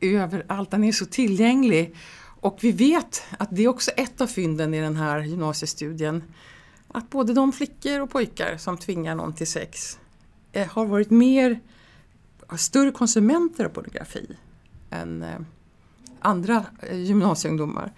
överallt, 0.00 0.70
den 0.70 0.84
är 0.84 0.92
så 0.92 1.06
tillgänglig. 1.06 1.94
Och 2.40 2.58
vi 2.60 2.72
vet 2.72 3.22
att 3.38 3.48
det 3.50 3.62
är 3.62 3.68
också 3.68 3.90
ett 3.90 4.20
av 4.20 4.26
fynden 4.26 4.74
i 4.74 4.80
den 4.80 4.96
här 4.96 5.20
gymnasiestudien. 5.20 6.22
Att 6.88 7.10
både 7.10 7.34
de 7.34 7.52
flickor 7.52 8.00
och 8.00 8.10
pojkar 8.10 8.56
som 8.56 8.78
tvingar 8.78 9.14
någon 9.14 9.32
till 9.32 9.46
sex 9.46 9.98
eh, 9.98 10.09
Eh, 10.52 10.68
har 10.68 10.86
varit 10.86 11.10
mer, 11.10 11.60
större 12.56 12.90
konsumenter 12.90 13.64
av 13.64 13.68
pornografi 13.68 14.36
än 14.90 15.22
eh, 15.22 15.38
andra 16.20 16.64
eh, 16.82 16.96
gymnasieungdomar. 16.96 17.92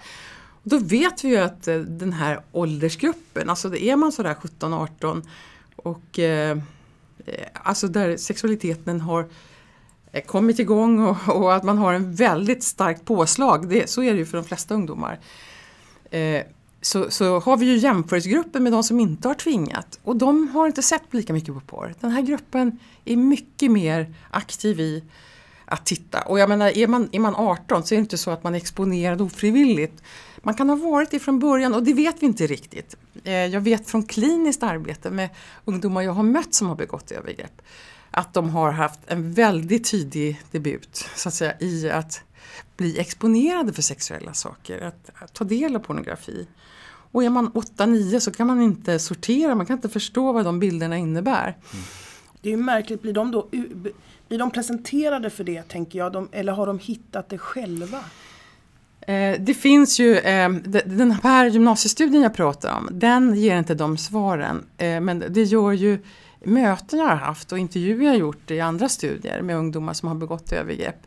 Då 0.63 0.79
vet 0.79 1.25
vi 1.25 1.29
ju 1.29 1.37
att 1.37 1.63
den 1.87 2.13
här 2.13 2.41
åldersgruppen, 2.53 3.51
alltså 3.51 3.77
är 3.77 3.97
man 3.97 4.13
sådär 4.13 4.35
17-18 4.35 5.27
och 5.77 6.19
eh, 6.19 6.59
alltså 7.53 7.89
där 7.89 8.17
sexualiteten 8.17 9.01
har 9.01 9.29
kommit 10.27 10.59
igång 10.59 11.07
och, 11.07 11.17
och, 11.29 11.55
att 11.55 11.63
man 11.63 11.79
har 11.79 11.93
en 11.93 12.15
väldigt 12.15 12.63
starkt 12.63 13.05
påslag, 13.05 13.69
det, 13.69 13.91
så 13.91 14.03
är 14.03 14.13
det 14.13 14.19
ju 14.19 14.27
för 14.27 14.37
de 14.37 14.45
flesta 14.45 14.75
ungdomar. 14.75 15.19
Eh, 16.11 16.43
så, 16.83 17.11
så 17.11 17.41
har 17.41 17.57
vi 17.57 17.67
ju 17.67 17.77
jämförelsegrupper 17.77 18.61
med 18.61 18.73
de 18.73 18.83
som 18.83 19.01
inte 19.01 19.29
har 19.29 19.35
tvingat 19.35 19.99
och 20.03 20.17
de 20.17 20.49
har 20.49 20.67
inte 20.67 20.83
sett 20.83 21.03
lika 21.15 21.33
mycket 21.33 21.55
på 21.55 21.61
porr. 21.61 21.95
Den 22.01 22.11
här 22.11 22.23
gruppen 22.23 22.79
är 23.05 23.17
mycket 23.17 23.71
mer 23.71 24.15
aktiv 24.31 24.81
i 24.81 25.05
att 25.65 25.87
titta. 25.87 26.21
Och 26.21 26.39
jag 26.39 26.49
menar, 26.49 26.79
är 26.79 26.87
man, 26.87 27.09
är 27.13 27.19
man 27.19 27.35
18 27.35 27.85
så 27.85 27.95
är 27.95 27.97
det 27.97 28.01
inte 28.01 28.19
så 28.19 28.31
att 28.31 28.45
man 28.45 28.55
är 28.55 28.59
exponerad 28.59 29.21
ofrivilligt. 29.21 30.03
Man 30.43 30.55
kan 30.55 30.69
ha 30.69 30.77
varit 30.77 31.11
det 31.11 31.19
från 31.19 31.39
början 31.39 31.75
och 31.75 31.83
det 31.83 31.93
vet 31.93 32.23
vi 32.23 32.27
inte 32.27 32.47
riktigt. 32.47 32.97
Eh, 33.25 33.33
jag 33.33 33.61
vet 33.61 33.87
från 33.87 34.03
kliniskt 34.03 34.63
arbete 34.63 35.11
med 35.11 35.29
ungdomar 35.65 36.03
jag 36.03 36.13
har 36.13 36.23
mött 36.23 36.55
som 36.55 36.69
har 36.69 36.77
begått 36.77 37.11
övergrepp 37.11 37.63
att 38.13 38.35
de 38.35 38.51
har 38.51 38.71
haft 38.71 39.01
en 39.07 39.33
väldigt 39.33 39.85
tidig 39.85 40.43
debut 40.51 41.09
så 41.17 41.29
att 41.29 41.35
säga, 41.35 41.55
i 41.61 41.91
att 41.91 42.23
bli 42.77 42.99
exponerade 42.99 43.73
för 43.73 43.83
sexuella 43.83 44.35
saker, 44.35 44.81
att, 44.81 45.11
att 45.15 45.33
ta 45.33 45.45
del 45.45 45.77
av 45.77 45.81
pornografi. 45.81 46.47
Och 47.13 47.25
är 47.25 47.31
man 47.31 47.53
8-9 47.53 48.19
så 48.19 48.33
kan 48.33 48.47
man 48.47 48.63
inte 48.63 48.99
sortera, 48.99 49.55
man 49.55 49.67
kan 49.67 49.77
inte 49.77 49.89
förstå 49.89 50.33
vad 50.33 50.45
de 50.45 50.59
bilderna 50.59 50.99
innebär. 50.99 51.45
Mm. 51.45 51.85
Det 52.43 52.49
är 52.49 52.51
ju 52.51 52.57
märkligt, 52.57 53.03
blir 53.03 53.13
de 53.13 53.31
då 53.31 53.49
blir 54.33 54.39
de 54.39 54.51
presenterade 54.51 55.31
för 55.31 55.45
det 55.45 55.63
tänker 55.69 55.99
jag, 55.99 56.13
de, 56.13 56.29
eller 56.33 56.53
har 56.53 56.67
de 56.67 56.79
hittat 56.79 57.29
det 57.29 57.39
själva? 57.39 58.05
Eh, 59.01 59.41
det 59.41 59.55
finns 59.55 60.01
ju, 60.01 60.17
eh, 60.17 60.49
den 60.85 61.11
här 61.11 61.47
gymnasiestudien 61.47 62.23
jag 62.23 62.35
pratar 62.35 62.77
om, 62.77 62.89
den 62.93 63.35
ger 63.35 63.59
inte 63.59 63.75
de 63.75 63.97
svaren. 63.97 64.65
Eh, 64.79 65.01
men 65.01 65.25
det 65.29 65.43
gör 65.43 65.73
ju 65.73 65.99
möten 66.45 66.99
jag 66.99 67.07
har 67.07 67.17
haft 67.17 67.53
och 67.53 67.59
intervjuer 67.59 68.07
jag 68.07 68.17
gjort 68.17 68.51
i 68.51 68.61
andra 68.61 68.89
studier 68.89 69.43
med 69.43 69.57
ungdomar 69.57 69.93
som 69.93 70.09
har 70.09 70.15
begått 70.15 70.53
övergrepp. 70.53 71.07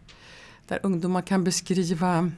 Där 0.67 0.79
ungdomar 0.83 1.21
kan 1.21 1.43
beskriva 1.43 2.31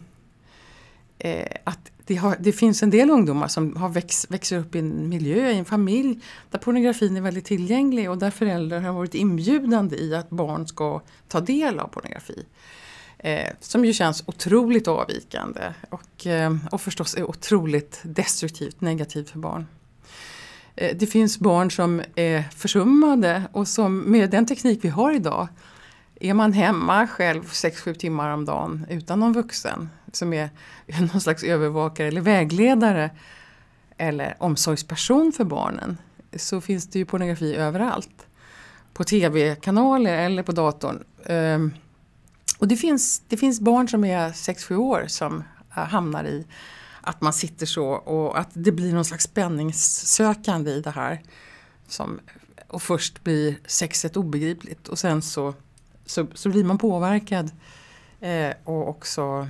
eh, 1.19 1.47
att 1.63 1.91
det, 2.05 2.15
har, 2.15 2.35
det, 2.39 2.51
finns 2.51 2.83
en 2.83 2.89
del 2.89 3.09
ungdomar 3.09 3.47
som 3.47 3.75
har 3.75 3.89
växt, 3.89 4.31
växer 4.31 4.57
upp 4.57 4.75
i 4.75 4.79
en 4.79 5.09
miljö, 5.09 5.51
i 5.51 5.57
en 5.57 5.65
familj 5.65 6.19
där 6.51 6.59
pornografin 6.59 7.17
är 7.17 7.21
väldigt 7.21 7.45
tillgänglig 7.45 8.09
och 8.09 8.17
där 8.17 8.31
föräldrar 8.31 8.79
har 8.79 8.93
varit 8.93 9.15
inbjudande 9.15 9.95
i 9.95 10.15
att 10.15 10.29
barn 10.29 10.67
ska 10.67 11.01
ta 11.27 11.39
del 11.39 11.79
av 11.79 11.87
pornografi. 11.87 12.45
Eh, 13.19 13.49
som 13.59 13.85
ju 13.85 13.93
känns 13.93 14.23
otroligt 14.25 14.87
avvikande 14.87 15.73
och, 15.89 16.27
eh, 16.27 16.55
och 16.71 16.81
förstås 16.81 17.15
är 17.15 17.29
otroligt 17.29 18.01
destruktivt 18.03 18.81
negativt 18.81 19.29
för 19.29 19.39
barn. 19.39 19.67
Eh, 20.75 20.97
det 20.97 21.07
finns 21.07 21.39
barn 21.39 21.71
som 21.71 22.01
är 22.15 22.43
försummade 22.55 23.43
och 23.51 23.67
som 23.67 23.99
med 23.99 24.29
den 24.29 24.45
teknik 24.45 24.79
vi 24.81 24.89
har 24.89 25.13
idag 25.13 25.47
är 26.19 26.33
man 26.33 26.53
hemma 26.53 27.07
själv 27.07 27.43
6-7 27.43 27.93
timmar 27.93 28.29
om 28.29 28.45
dagen 28.45 28.85
utan 28.89 29.19
någon 29.19 29.33
vuxen 29.33 29.89
som 30.11 30.33
är 30.33 30.49
någon 30.99 31.21
slags 31.21 31.43
övervakare 31.43 32.07
eller 32.07 32.21
vägledare 32.21 33.09
eller 33.97 34.35
omsorgsperson 34.39 35.31
för 35.31 35.43
barnen 35.43 35.97
så 36.35 36.61
finns 36.61 36.87
det 36.87 36.99
ju 36.99 37.05
pornografi 37.05 37.55
överallt. 37.55 38.27
På 38.93 39.03
tv-kanaler 39.03 40.17
eller 40.17 40.43
på 40.43 40.51
datorn. 40.51 41.03
Ehm, 41.25 41.73
och 42.59 42.67
det 42.67 42.77
finns, 42.77 43.21
det 43.27 43.37
finns 43.37 43.59
barn 43.59 43.87
som 43.87 44.03
är 44.03 44.29
6-7 44.29 44.75
år 44.75 45.05
som 45.07 45.43
eh, 45.75 45.83
hamnar 45.83 46.23
i 46.23 46.45
att 47.01 47.21
man 47.21 47.33
sitter 47.33 47.65
så 47.65 47.87
och 47.87 48.39
att 48.39 48.49
det 48.53 48.71
blir 48.71 48.93
någon 48.93 49.05
slags 49.05 49.23
spänningssökande 49.23 50.71
i 50.71 50.81
det 50.81 50.91
här. 50.91 51.21
Som, 51.87 52.19
och 52.67 52.81
först 52.81 53.23
blir 53.23 53.59
sexet 53.65 54.17
obegripligt 54.17 54.87
och 54.87 54.99
sen 54.99 55.21
så, 55.21 55.53
så, 56.07 56.27
så 56.33 56.49
blir 56.49 56.63
man 56.63 56.77
påverkad 56.77 57.51
eh, 58.19 58.53
och 58.63 58.89
också 58.89 59.47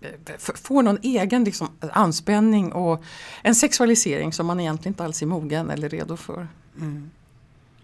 eh, 0.00 0.36
får 0.38 0.82
någon 0.82 0.98
egen 1.02 1.44
liksom, 1.44 1.68
anspänning 1.92 2.72
och 2.72 3.04
en 3.42 3.54
sexualisering 3.54 4.32
som 4.32 4.46
man 4.46 4.60
egentligen 4.60 4.92
inte 4.92 5.04
alls 5.04 5.22
är 5.22 5.26
mogen 5.26 5.70
eller 5.70 5.88
redo 5.88 6.16
för. 6.16 6.48
Mm. 6.76 7.10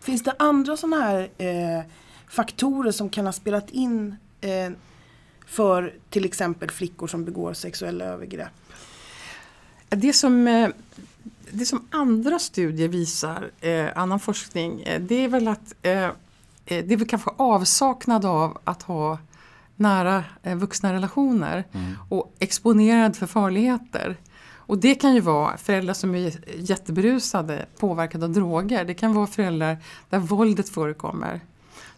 Finns 0.01 0.23
det 0.23 0.35
andra 0.39 0.77
sådana 0.77 1.05
här 1.05 1.31
eh, 1.39 1.85
faktorer 2.29 2.93
som 2.93 3.11
kan 3.11 3.27
ha 3.27 3.33
spelat 3.33 3.71
in 3.71 4.17
eh, 4.41 4.71
för 5.47 5.95
till 6.11 6.25
exempel 6.25 6.71
flickor 6.71 7.07
som 7.07 7.25
begår 7.25 7.55
sexuella 7.55 8.05
övergrepp? 8.05 8.53
Det 9.89 10.13
som, 10.13 10.49
eh, 10.49 10.69
det 11.51 11.67
som 11.67 11.87
andra 11.91 12.39
studier 12.39 12.89
visar, 12.89 13.51
eh, 13.61 13.87
annan 13.95 14.21
forskning, 14.21 14.83
eh, 14.83 15.01
det 15.01 15.15
är 15.15 15.29
väl 15.29 15.49
att 15.49 15.75
det 16.65 16.93
är 16.93 16.97
väl 16.97 17.09
kanske 17.09 17.31
avsaknad 17.37 18.25
av 18.25 18.59
att 18.65 18.83
ha 18.83 19.19
nära 19.77 20.25
vuxna 20.43 20.93
relationer 20.93 21.65
mm. 21.73 21.93
och 22.09 22.35
exponerad 22.39 23.17
för 23.17 23.27
farligheter. 23.27 24.17
Och 24.67 24.79
det 24.79 24.95
kan 24.95 25.15
ju 25.15 25.21
vara 25.21 25.57
föräldrar 25.57 25.95
som 25.95 26.15
är 26.15 26.33
jätteberusade, 26.57 27.67
påverkade 27.79 28.25
av 28.25 28.33
droger. 28.33 28.85
Det 28.85 28.95
kan 28.95 29.15
vara 29.15 29.27
föräldrar 29.27 29.79
där 30.11 30.19
våldet 30.19 30.69
förekommer. 30.69 31.41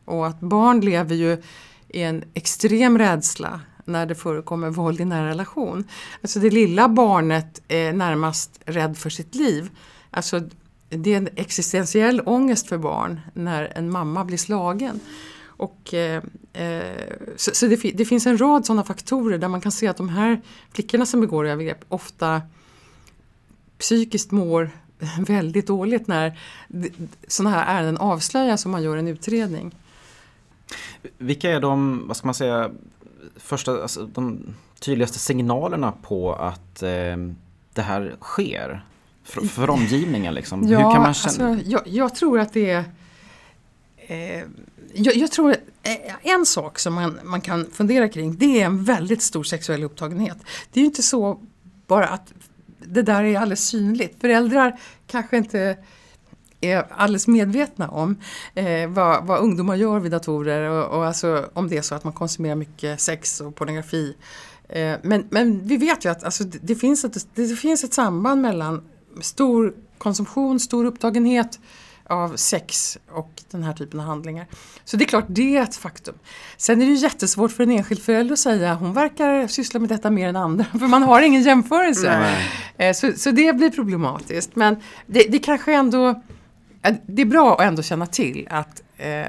Och 0.05 0.27
att 0.27 0.41
barn 0.41 0.81
lever 0.81 1.15
ju 1.15 1.43
i 1.89 2.03
en 2.03 2.25
extrem 2.35 2.99
rädsla 2.99 3.61
när 3.85 4.07
det 4.07 4.15
förekommer 4.15 4.71
våld 4.71 5.01
i 5.01 5.05
nära 5.05 5.29
relation. 5.29 5.85
Alltså 6.23 6.41
det 6.41 6.51
lilla 6.51 6.89
barnet 6.89 7.63
är 7.69 7.93
närmast 7.93 8.61
rädd 8.65 8.99
för 8.99 9.11
sitt 9.11 9.35
liv. 9.35 9.71
Alltså 10.11 10.41
det 10.89 11.13
är 11.13 11.17
en 11.17 11.29
existentiell 11.37 12.23
ångest 12.27 12.69
för 12.69 12.79
barn 12.79 13.21
när 13.35 13.73
en 13.75 13.91
mamma 13.91 14.25
blir 14.25 14.39
slagen. 14.39 15.01
Och, 15.47 15.95
eh, 15.95 16.23
eh 16.53 17.13
så, 17.37 17.51
så 17.55 17.67
det, 17.67 17.77
det, 17.77 18.05
finns 18.05 18.27
en 18.27 18.39
rad 18.39 18.67
sådana 18.67 18.85
faktorer 18.85 19.39
där 19.39 19.49
man 19.49 19.61
kan 19.61 19.73
se 19.73 19.89
att 19.89 19.97
de 19.97 20.09
här 20.09 20.41
flickorna 20.73 21.07
som 21.07 21.21
begår 21.21 21.47
övergrepp 21.47 21.85
ofta 21.89 22.43
psykiskt 23.79 24.31
mår 24.31 24.71
väldigt 25.19 25.67
dåligt 25.67 26.07
när 26.07 26.39
sådana 27.29 27.57
här 27.57 27.77
ärenden 27.77 27.99
avslöjas 27.99 28.65
och 28.65 28.71
man 28.71 28.83
gör 28.83 28.97
en 28.97 29.09
utredning. 29.09 29.75
Vilka 31.19 31.51
är 31.51 31.61
de, 31.61 32.03
vad 32.09 32.17
ska 32.17 32.27
man 32.27 32.35
säga, 32.35 32.71
första, 33.37 33.83
alltså, 33.83 34.07
de 34.07 34.55
tydligaste 34.81 35.19
signalerna 35.19 35.93
på 36.03 36.33
att 36.33 36.83
eh, 36.83 37.17
det 37.73 37.83
här 37.83 38.17
sker? 38.21 38.85
För, 39.27 39.41
för 39.41 39.71
omgivningen 39.71 40.35
liksom? 40.35 40.69
Ja, 40.69 40.79
Hur 40.79 40.93
kan 40.93 41.03
man 41.03 41.15
känna? 41.15 41.49
Alltså, 41.49 41.71
jag, 41.71 41.83
jag, 41.87 42.15
tror 42.15 42.41
att 42.41 42.53
det 42.53 42.71
är 42.71 42.85
eh, 43.97 44.43
jag, 44.95 45.17
jag, 45.17 45.33
tror 45.33 45.57
eh, 45.83 46.33
en 46.33 46.47
sak 46.47 46.79
som 46.79 46.95
man, 46.95 47.19
man 47.25 47.41
kan 47.41 47.67
fundera 47.73 48.09
kring 48.09 48.37
det 48.37 48.61
är 48.61 48.67
en 48.67 48.85
väldigt 48.85 49.23
stor 49.23 49.45
sexuell 49.45 49.85
upptagenhet. 49.85 50.37
Det 50.73 50.81
är 50.81 50.83
ju 50.83 50.87
inte 50.87 51.03
så 51.03 51.41
bara 51.87 52.09
att 52.09 52.33
det 52.79 53.03
där 53.03 53.25
är 53.25 53.39
alldeles 53.39 53.67
synligt. 53.67 54.21
Föräldrar 54.21 54.81
kanske 55.07 55.37
inte 55.37 55.77
är 56.61 56.87
alldeles 56.91 57.27
medvetna 57.27 57.89
om 57.89 58.17
eh, 58.55 58.89
vad, 58.89 59.27
vad, 59.27 59.41
ungdomar 59.41 59.75
gör 59.75 59.99
vid 59.99 60.13
datorer 60.13 60.71
och, 60.71 60.99
och 60.99 61.07
alltså, 61.07 61.51
om 61.53 61.69
det 61.69 61.77
är 61.77 61.83
så 61.83 61.95
att 61.95 62.05
man 62.05 62.13
konsumerar 62.13 62.55
mycket 62.55 63.01
sex 63.01 63.41
och 63.41 63.55
pornografi. 63.55 64.17
Eh, 64.69 64.97
men, 65.03 65.27
men 65.31 65.67
vi 65.67 65.77
vet 65.77 66.05
ju 66.05 66.09
att 66.09 66.25
alltså, 66.25 66.45
det, 66.45 66.59
det, 66.63 66.75
finns 66.75 67.05
ett, 67.05 67.27
det 67.35 67.57
finns 67.57 67.85
ett 67.85 67.95
samband 67.95 68.43
mellan 68.43 68.83
stor 69.21 69.75
konsumtion, 69.99 70.61
stor 70.61 70.85
upptagenhet 70.85 71.59
av 72.09 72.37
sex 72.37 72.99
och 73.11 73.43
den 73.51 73.63
här 73.63 73.73
typen 73.73 74.01
av 74.01 74.07
handlingar. 74.07 74.47
Så 74.85 74.97
det 74.97 75.05
är 75.05 75.07
klart, 75.07 75.25
det 75.29 75.57
är 75.57 75.63
ett 75.63 75.77
faktum. 75.77 76.15
Sen 76.57 76.83
är 76.83 76.87
det 76.87 76.93
jättesvårt 76.93 77.53
för 77.53 77.63
en 77.63 77.71
enskild 77.71 78.03
förälder 78.03 78.33
att 78.33 78.39
säga 78.39 78.75
hon 78.75 78.93
verkar 78.93 79.47
syssla 79.47 79.81
med 79.81 79.89
detta 79.89 80.11
mer 80.11 80.29
än 80.29 80.37
andra, 80.37 80.65
för 80.79 80.87
man 80.87 81.03
har 81.03 81.23
ingen 81.23 81.43
jämförelse. 81.43 82.37
Eh, 82.77 82.93
så, 82.93 83.13
så 83.17 83.31
det 83.31 83.57
blir 83.57 83.71
problematiskt. 83.71 84.57
Men 84.57 84.77
det, 85.07 85.23
det 85.29 85.39
kanske 85.39 85.75
ändå 85.75 86.23
det 87.07 87.23
är 87.23 87.27
bra 87.27 87.55
att 87.55 87.61
ändå 87.61 87.83
känna 87.83 88.07
till 88.07 88.49
att 88.51 88.83
eh, 88.97 89.25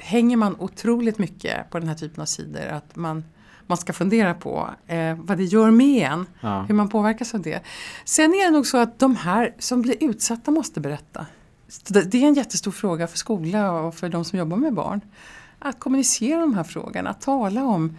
hänger 0.00 0.36
man 0.36 0.56
otroligt 0.58 1.18
mycket 1.18 1.70
på 1.70 1.78
den 1.78 1.88
här 1.88 1.94
typen 1.94 2.22
av 2.22 2.26
sidor 2.26 2.66
att 2.66 2.96
man, 2.96 3.24
man 3.70 3.76
ska 3.78 3.92
fundera 3.92 4.34
på. 4.34 4.70
Eh, 4.86 5.14
vad 5.18 5.38
det 5.38 5.44
gör 5.44 5.70
med 5.70 6.02
en, 6.12 6.26
Ja. 6.40 6.62
hur 6.68 6.74
man 6.74 6.88
påverkas 6.88 7.34
av 7.34 7.42
det. 7.42 7.62
Sen 8.04 8.34
är 8.34 8.44
det 8.44 8.50
nog 8.50 8.66
så 8.66 8.78
att 8.78 8.98
de 8.98 9.16
här 9.16 9.54
som 9.58 9.82
blir 9.82 9.96
utsatta 10.00 10.50
måste 10.50 10.80
berätta. 10.80 11.26
Det 11.88 12.14
är 12.14 12.26
en 12.26 12.34
jättestor 12.34 12.70
fråga 12.70 13.06
för 13.06 13.18
skola 13.18 13.72
och 13.72 13.94
för 13.94 14.08
de 14.08 14.24
som 14.24 14.38
jobbar 14.38 14.56
med 14.56 14.74
barn. 14.74 15.00
Att 15.58 15.78
kommunicera 15.78 16.40
de 16.40 16.54
här 16.54 16.64
frågorna, 16.64 17.10
att 17.10 17.20
tala 17.20 17.64
om 17.64 17.96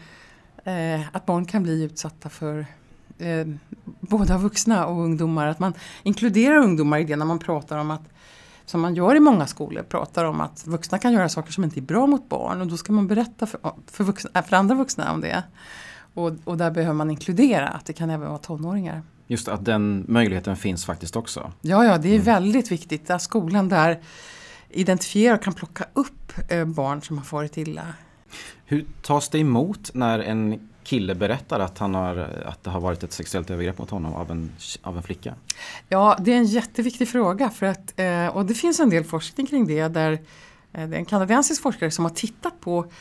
eh, 0.63 1.01
att 1.11 1.25
barn 1.25 1.45
kan 1.45 1.63
bli 1.63 1.83
utsatta 1.83 2.29
för 2.29 2.65
eh, 3.17 3.47
både 3.99 4.37
vuxna 4.37 4.85
och 4.85 5.01
ungdomar. 5.01 5.47
Att 5.47 5.59
man 5.59 5.73
inkluderar 6.03 6.57
ungdomar 6.57 6.99
i 6.99 7.03
det 7.03 7.15
när 7.15 7.25
man 7.25 7.39
pratar 7.39 7.77
om 7.77 7.91
att 7.91 8.03
som 8.65 8.82
man 8.82 8.96
gör 8.96 9.15
i 9.15 9.20
många 9.20 9.48
skolor, 9.48 9.84
pratar 9.84 10.25
om 10.25 10.41
att 10.41 10.68
vuxna 10.68 10.98
kan 10.98 11.13
göra 11.13 11.30
saker 11.30 11.51
som 11.51 11.63
inte 11.63 11.80
är 11.80 11.82
bra 11.82 12.08
mot 12.08 12.30
barn 12.30 12.62
och 12.62 12.68
då 12.68 12.77
ska 12.77 12.94
man 12.94 13.08
berätta 13.08 13.46
för, 13.46 13.60
för, 13.91 14.03
vuxna, 14.03 14.44
för 14.44 14.56
andra 14.56 14.75
vuxna 14.75 15.13
om 15.13 15.22
det. 15.22 15.44
Och, 16.13 16.32
och 16.44 16.58
där 16.58 16.72
behöver 16.72 16.94
man 16.94 17.12
inkludera 17.12 17.68
att 17.68 17.86
det 17.86 17.94
kan 17.94 18.10
även 18.10 18.27
vara 18.27 18.38
tonåringar. 18.38 19.03
Just 19.27 19.48
att 19.48 19.65
den 19.65 20.06
möjligheten 20.08 20.56
finns 20.56 20.86
faktiskt 20.86 21.15
också. 21.15 21.51
Ja, 21.62 21.86
ja, 21.86 21.98
det 21.98 22.15
är 22.15 22.20
väldigt 22.20 22.72
viktigt 22.72 23.10
att 23.10 23.22
skolan 23.22 23.70
där 23.70 24.00
identifierar 24.70 25.36
och 25.36 25.44
kan 25.44 25.53
plocka 25.53 25.86
upp 25.94 26.34
eh, 26.50 26.65
barn 26.65 27.01
som 27.01 27.18
har 27.18 27.25
farit 27.25 27.58
illa. 27.58 27.88
Hur 28.65 28.86
tas 29.01 29.30
det 29.30 29.39
emot 29.39 29.91
när 29.94 30.20
en 30.20 30.70
kille 30.91 31.15
berättar 31.15 31.60
att, 31.60 31.77
han 31.77 31.95
har, 31.95 32.15
att 32.45 32.63
det 32.63 32.69
har 32.69 32.79
varit 32.79 33.03
ett 33.03 33.13
sexuellt 33.13 33.50
övergrepp 33.50 33.77
mot 33.77 33.89
honom 33.89 34.13
av 34.13 34.31
en, 34.31 34.51
av 34.81 34.98
en 34.98 35.03
flicka? 35.03 35.36
Ja, 35.89 36.17
det 36.19 36.33
är 36.33 36.38
en 36.38 36.45
jätteviktig 36.45 37.10
fråga 37.10 37.50
för 37.50 37.65
att, 37.65 38.00
eh, 38.00 38.27
och 38.27 38.45
det 38.45 38.53
finns 38.53 38.79
en 38.79 38.89
del 38.89 39.03
forskning 39.03 39.48
kring 39.48 39.67
det 39.67 39.88
där 39.88 40.12
eh, 40.12 40.88
det 40.88 40.95
är 40.95 41.00
en 41.00 41.05
kanadensisk 41.05 41.62
forskare 41.62 41.91
som 41.91 42.05
har 42.05 42.12
tittat 42.12 42.60
på 42.60 42.91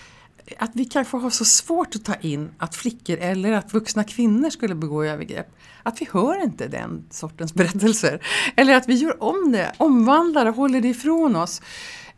att 0.58 0.70
vi 0.74 0.84
kanske 0.84 1.16
har 1.16 1.30
så 1.30 1.44
svårt 1.44 1.94
att 1.94 2.04
ta 2.04 2.14
in 2.14 2.50
att 2.58 2.74
flickor 2.74 3.16
eller 3.16 3.52
att 3.52 3.74
vuxna 3.74 4.04
kvinnor 4.04 4.50
skulle 4.50 4.74
begå 4.74 5.04
övergrepp. 5.04 5.48
Att 5.82 6.00
vi 6.00 6.08
hör 6.12 6.44
inte 6.44 6.68
den 6.68 7.04
sortens 7.10 7.54
berättelser. 7.54 8.22
Eller 8.56 8.74
att 8.74 8.88
vi 8.88 8.94
gör 8.94 9.22
om 9.22 9.52
det, 9.52 9.72
omvandlar 9.76 10.46
och 10.46 10.54
håller 10.54 10.80
det 10.80 10.88
ifrån 10.88 11.36
oss. 11.36 11.62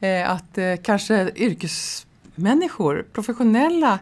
Eh, 0.01 0.31
att 0.31 0.59
kanske 0.83 1.31
yrkesmänniskor, 1.37 3.07
professionella 3.13 3.99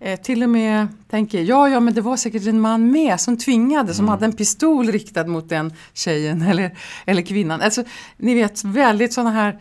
eh, 0.00 0.20
till 0.20 0.42
och 0.42 0.50
med 0.50 0.88
tänker 1.10 1.42
ja, 1.42 1.68
ja 1.68 1.80
men 1.80 1.94
det 1.94 2.00
var 2.00 2.16
säkert 2.16 2.46
en 2.46 2.60
man 2.60 2.90
med 2.90 3.20
som 3.20 3.38
tvingade, 3.38 3.94
som 3.94 4.08
hade 4.08 4.24
en 4.24 4.32
pistol 4.32 4.92
riktad 4.92 5.26
mot 5.26 5.48
den 5.48 5.72
tjejen 5.94 6.42
eller, 6.50 6.78
eller 7.04 7.22
kvinnan. 7.22 7.60
Alltså, 7.60 7.84
ni 8.16 8.34
vet 8.34 8.64
väldigt 8.64 9.12
sådana 9.12 9.30
här 9.30 9.60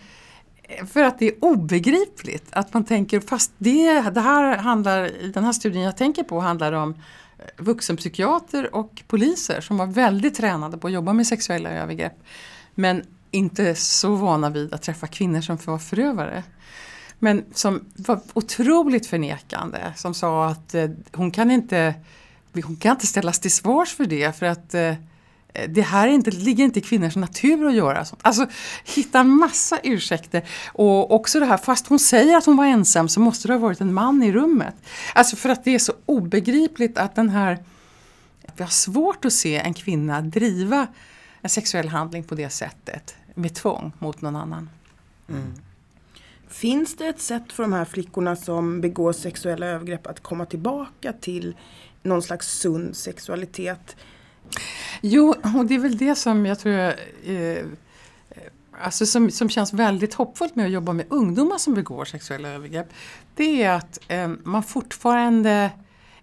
för 0.93 1.03
att 1.03 1.19
det 1.19 1.27
är 1.27 1.33
obegripligt 1.39 2.45
att 2.51 2.73
man 2.73 2.83
tänker, 2.85 3.19
fast 3.19 3.51
det, 3.57 4.01
det 4.01 4.21
här 4.21 4.57
handlar, 4.57 5.21
i 5.23 5.31
den 5.31 5.43
här 5.43 5.51
studien 5.51 5.83
jag 5.83 5.97
tänker 5.97 6.23
på 6.23 6.39
handlar 6.39 6.73
om 6.73 6.91
eh, 6.91 7.45
vuxenpsykiater 7.57 8.75
och 8.75 9.03
poliser 9.07 9.61
som 9.61 9.77
var 9.77 9.87
väldigt 9.87 10.35
tränade 10.35 10.77
på 10.77 10.87
att 10.87 10.93
jobba 10.93 11.13
med 11.13 11.27
sexuella 11.27 11.69
övergrepp. 11.69 12.23
Men 12.75 13.03
inte 13.31 13.75
så 13.75 14.15
vana 14.15 14.49
vid 14.49 14.73
att 14.73 14.81
träffa 14.81 15.07
kvinnor 15.07 15.41
som 15.41 15.57
var 15.65 15.77
förövare. 15.77 16.43
Men 17.19 17.45
som 17.53 17.85
var 17.95 18.19
otroligt 18.33 19.07
förnekande, 19.07 19.93
som 19.95 20.13
sa 20.13 20.47
att 20.47 20.75
eh, 20.75 20.89
hon 21.11 21.31
kan 21.31 21.51
inte 21.51 21.93
hon 22.63 22.75
kan 22.75 22.91
inte 22.91 23.07
ställas 23.07 23.39
till 23.39 23.51
svars 23.51 23.93
för 23.93 24.05
det 24.05 24.37
för 24.39 24.45
att 24.45 24.73
eh, 24.73 24.93
det 25.67 25.81
här 25.81 26.07
är 26.07 26.11
inte, 26.11 26.31
ligger 26.31 26.63
inte 26.63 26.79
i 26.79 26.81
kvinnors 26.81 27.15
natur 27.15 27.67
att 27.67 27.73
göra 27.73 28.05
sånt. 28.05 28.21
Alltså 28.23 28.47
hitta 28.83 29.19
en 29.19 29.29
massa 29.29 29.79
ursäkter. 29.83 30.47
Och 30.67 31.11
också 31.11 31.39
det 31.39 31.45
här, 31.45 31.57
fast 31.57 31.87
hon 31.87 31.99
säger 31.99 32.37
att 32.37 32.45
hon 32.45 32.57
var 32.57 32.65
ensam 32.65 33.09
så 33.09 33.19
måste 33.19 33.47
det 33.47 33.53
ha 33.53 33.59
varit 33.59 33.81
en 33.81 33.93
man 33.93 34.23
i 34.23 34.31
rummet. 34.31 34.75
Alltså 35.13 35.35
för 35.35 35.49
att 35.49 35.63
det 35.63 35.75
är 35.75 35.79
så 35.79 35.93
obegripligt 36.05 36.97
att 36.97 37.15
den 37.15 37.29
här, 37.29 37.63
vi 38.55 38.63
har 38.63 38.71
svårt 38.71 39.25
att 39.25 39.33
se 39.33 39.55
en 39.55 39.73
kvinna 39.73 40.21
driva 40.21 40.87
en 41.41 41.49
sexuell 41.49 41.87
handling 41.87 42.23
på 42.23 42.35
det 42.35 42.49
sättet 42.49 43.15
med 43.33 43.55
tvång 43.55 43.91
mot 43.99 44.21
någon 44.21 44.35
annan. 44.35 44.69
Mm. 45.29 45.53
Finns 46.47 46.95
det 46.95 47.07
ett 47.07 47.21
sätt 47.21 47.51
för 47.51 47.63
de 47.63 47.73
här 47.73 47.85
flickorna 47.85 48.35
som 48.35 48.81
begår 48.81 49.13
sexuella 49.13 49.65
övergrepp 49.65 50.07
att 50.07 50.19
komma 50.19 50.45
tillbaka 50.45 51.13
till 51.13 51.55
någon 52.03 52.21
slags 52.21 52.59
sund 52.59 52.95
sexualitet? 52.95 53.95
Jo, 55.01 55.35
och 55.57 55.65
det 55.65 55.75
är 55.75 55.79
väl 55.79 55.97
det 55.97 56.15
som 56.15 56.45
jag 56.45 56.59
tror 56.59 56.73
jag, 56.73 56.93
eh, 57.25 57.65
alltså 58.81 59.05
som, 59.05 59.31
som 59.31 59.49
känns 59.49 59.73
väldigt 59.73 60.13
hoppfullt 60.13 60.55
med 60.55 60.65
att 60.65 60.71
jobba 60.71 60.93
med 60.93 61.05
ungdomar 61.09 61.57
som 61.57 61.73
begår 61.73 62.05
sexuella 62.05 62.49
övergrepp. 62.49 62.87
Det 63.35 63.63
är 63.63 63.73
att 63.73 63.99
eh, 64.07 64.27
man 64.43 64.63
fortfarande 64.63 65.71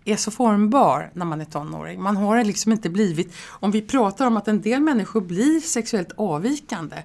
är 0.04 0.16
så 0.16 0.30
formbar 0.30 1.10
när 1.14 1.24
man 1.24 1.40
är 1.40 1.44
tonåring. 1.44 2.02
Man 2.02 2.16
har 2.16 2.44
liksom 2.44 2.72
inte 2.72 2.90
blivit, 2.90 3.34
om 3.48 3.70
vi 3.70 3.82
pratar 3.82 4.26
om 4.26 4.36
att 4.36 4.48
en 4.48 4.60
del 4.60 4.80
människor 4.80 5.20
blir 5.20 5.60
sexuellt 5.60 6.12
avvikande, 6.16 6.96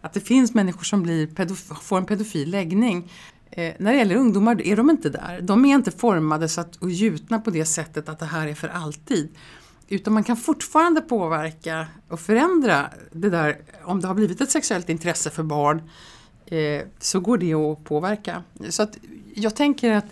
att 0.00 0.12
det 0.12 0.20
finns 0.20 0.54
människor 0.54 0.84
som 0.84 1.02
blir 1.02 1.26
pedof- 1.26 1.74
får 1.74 1.98
en 1.98 2.06
pedofil 2.06 2.50
läggning. 2.50 3.12
Eh, 3.50 3.74
när 3.78 3.92
det 3.92 3.98
gäller 3.98 4.16
ungdomar 4.16 4.62
är 4.62 4.76
de 4.76 4.90
inte 4.90 5.10
där. 5.10 5.40
De 5.40 5.64
är 5.64 5.74
inte 5.74 5.90
formade 5.90 6.48
så 6.48 6.60
att, 6.60 6.76
och 6.76 6.90
gjutna 6.90 7.40
på 7.40 7.50
det 7.50 7.64
sättet 7.64 8.08
att 8.08 8.18
det 8.18 8.26
här 8.26 8.46
är 8.46 8.54
för 8.54 8.68
alltid. 8.68 9.28
Utan 9.88 10.12
man 10.12 10.24
kan 10.24 10.36
fortfarande 10.36 11.00
påverka 11.00 11.86
och 12.08 12.20
förändra 12.20 12.90
det 13.12 13.30
där. 13.30 13.58
Om 13.84 14.00
det 14.00 14.08
har 14.08 14.14
blivit 14.14 14.40
ett 14.40 14.50
sexuellt 14.50 14.88
intresse 14.88 15.30
för 15.30 15.42
barn 15.42 15.82
eh, 16.46 16.82
så 16.98 17.20
går 17.20 17.38
det 17.38 17.54
att 17.54 17.84
påverka. 17.84 18.42
Så 18.68 18.82
att 18.82 18.98
jag 19.34 19.56
tänker 19.56 19.92
att 19.92 20.06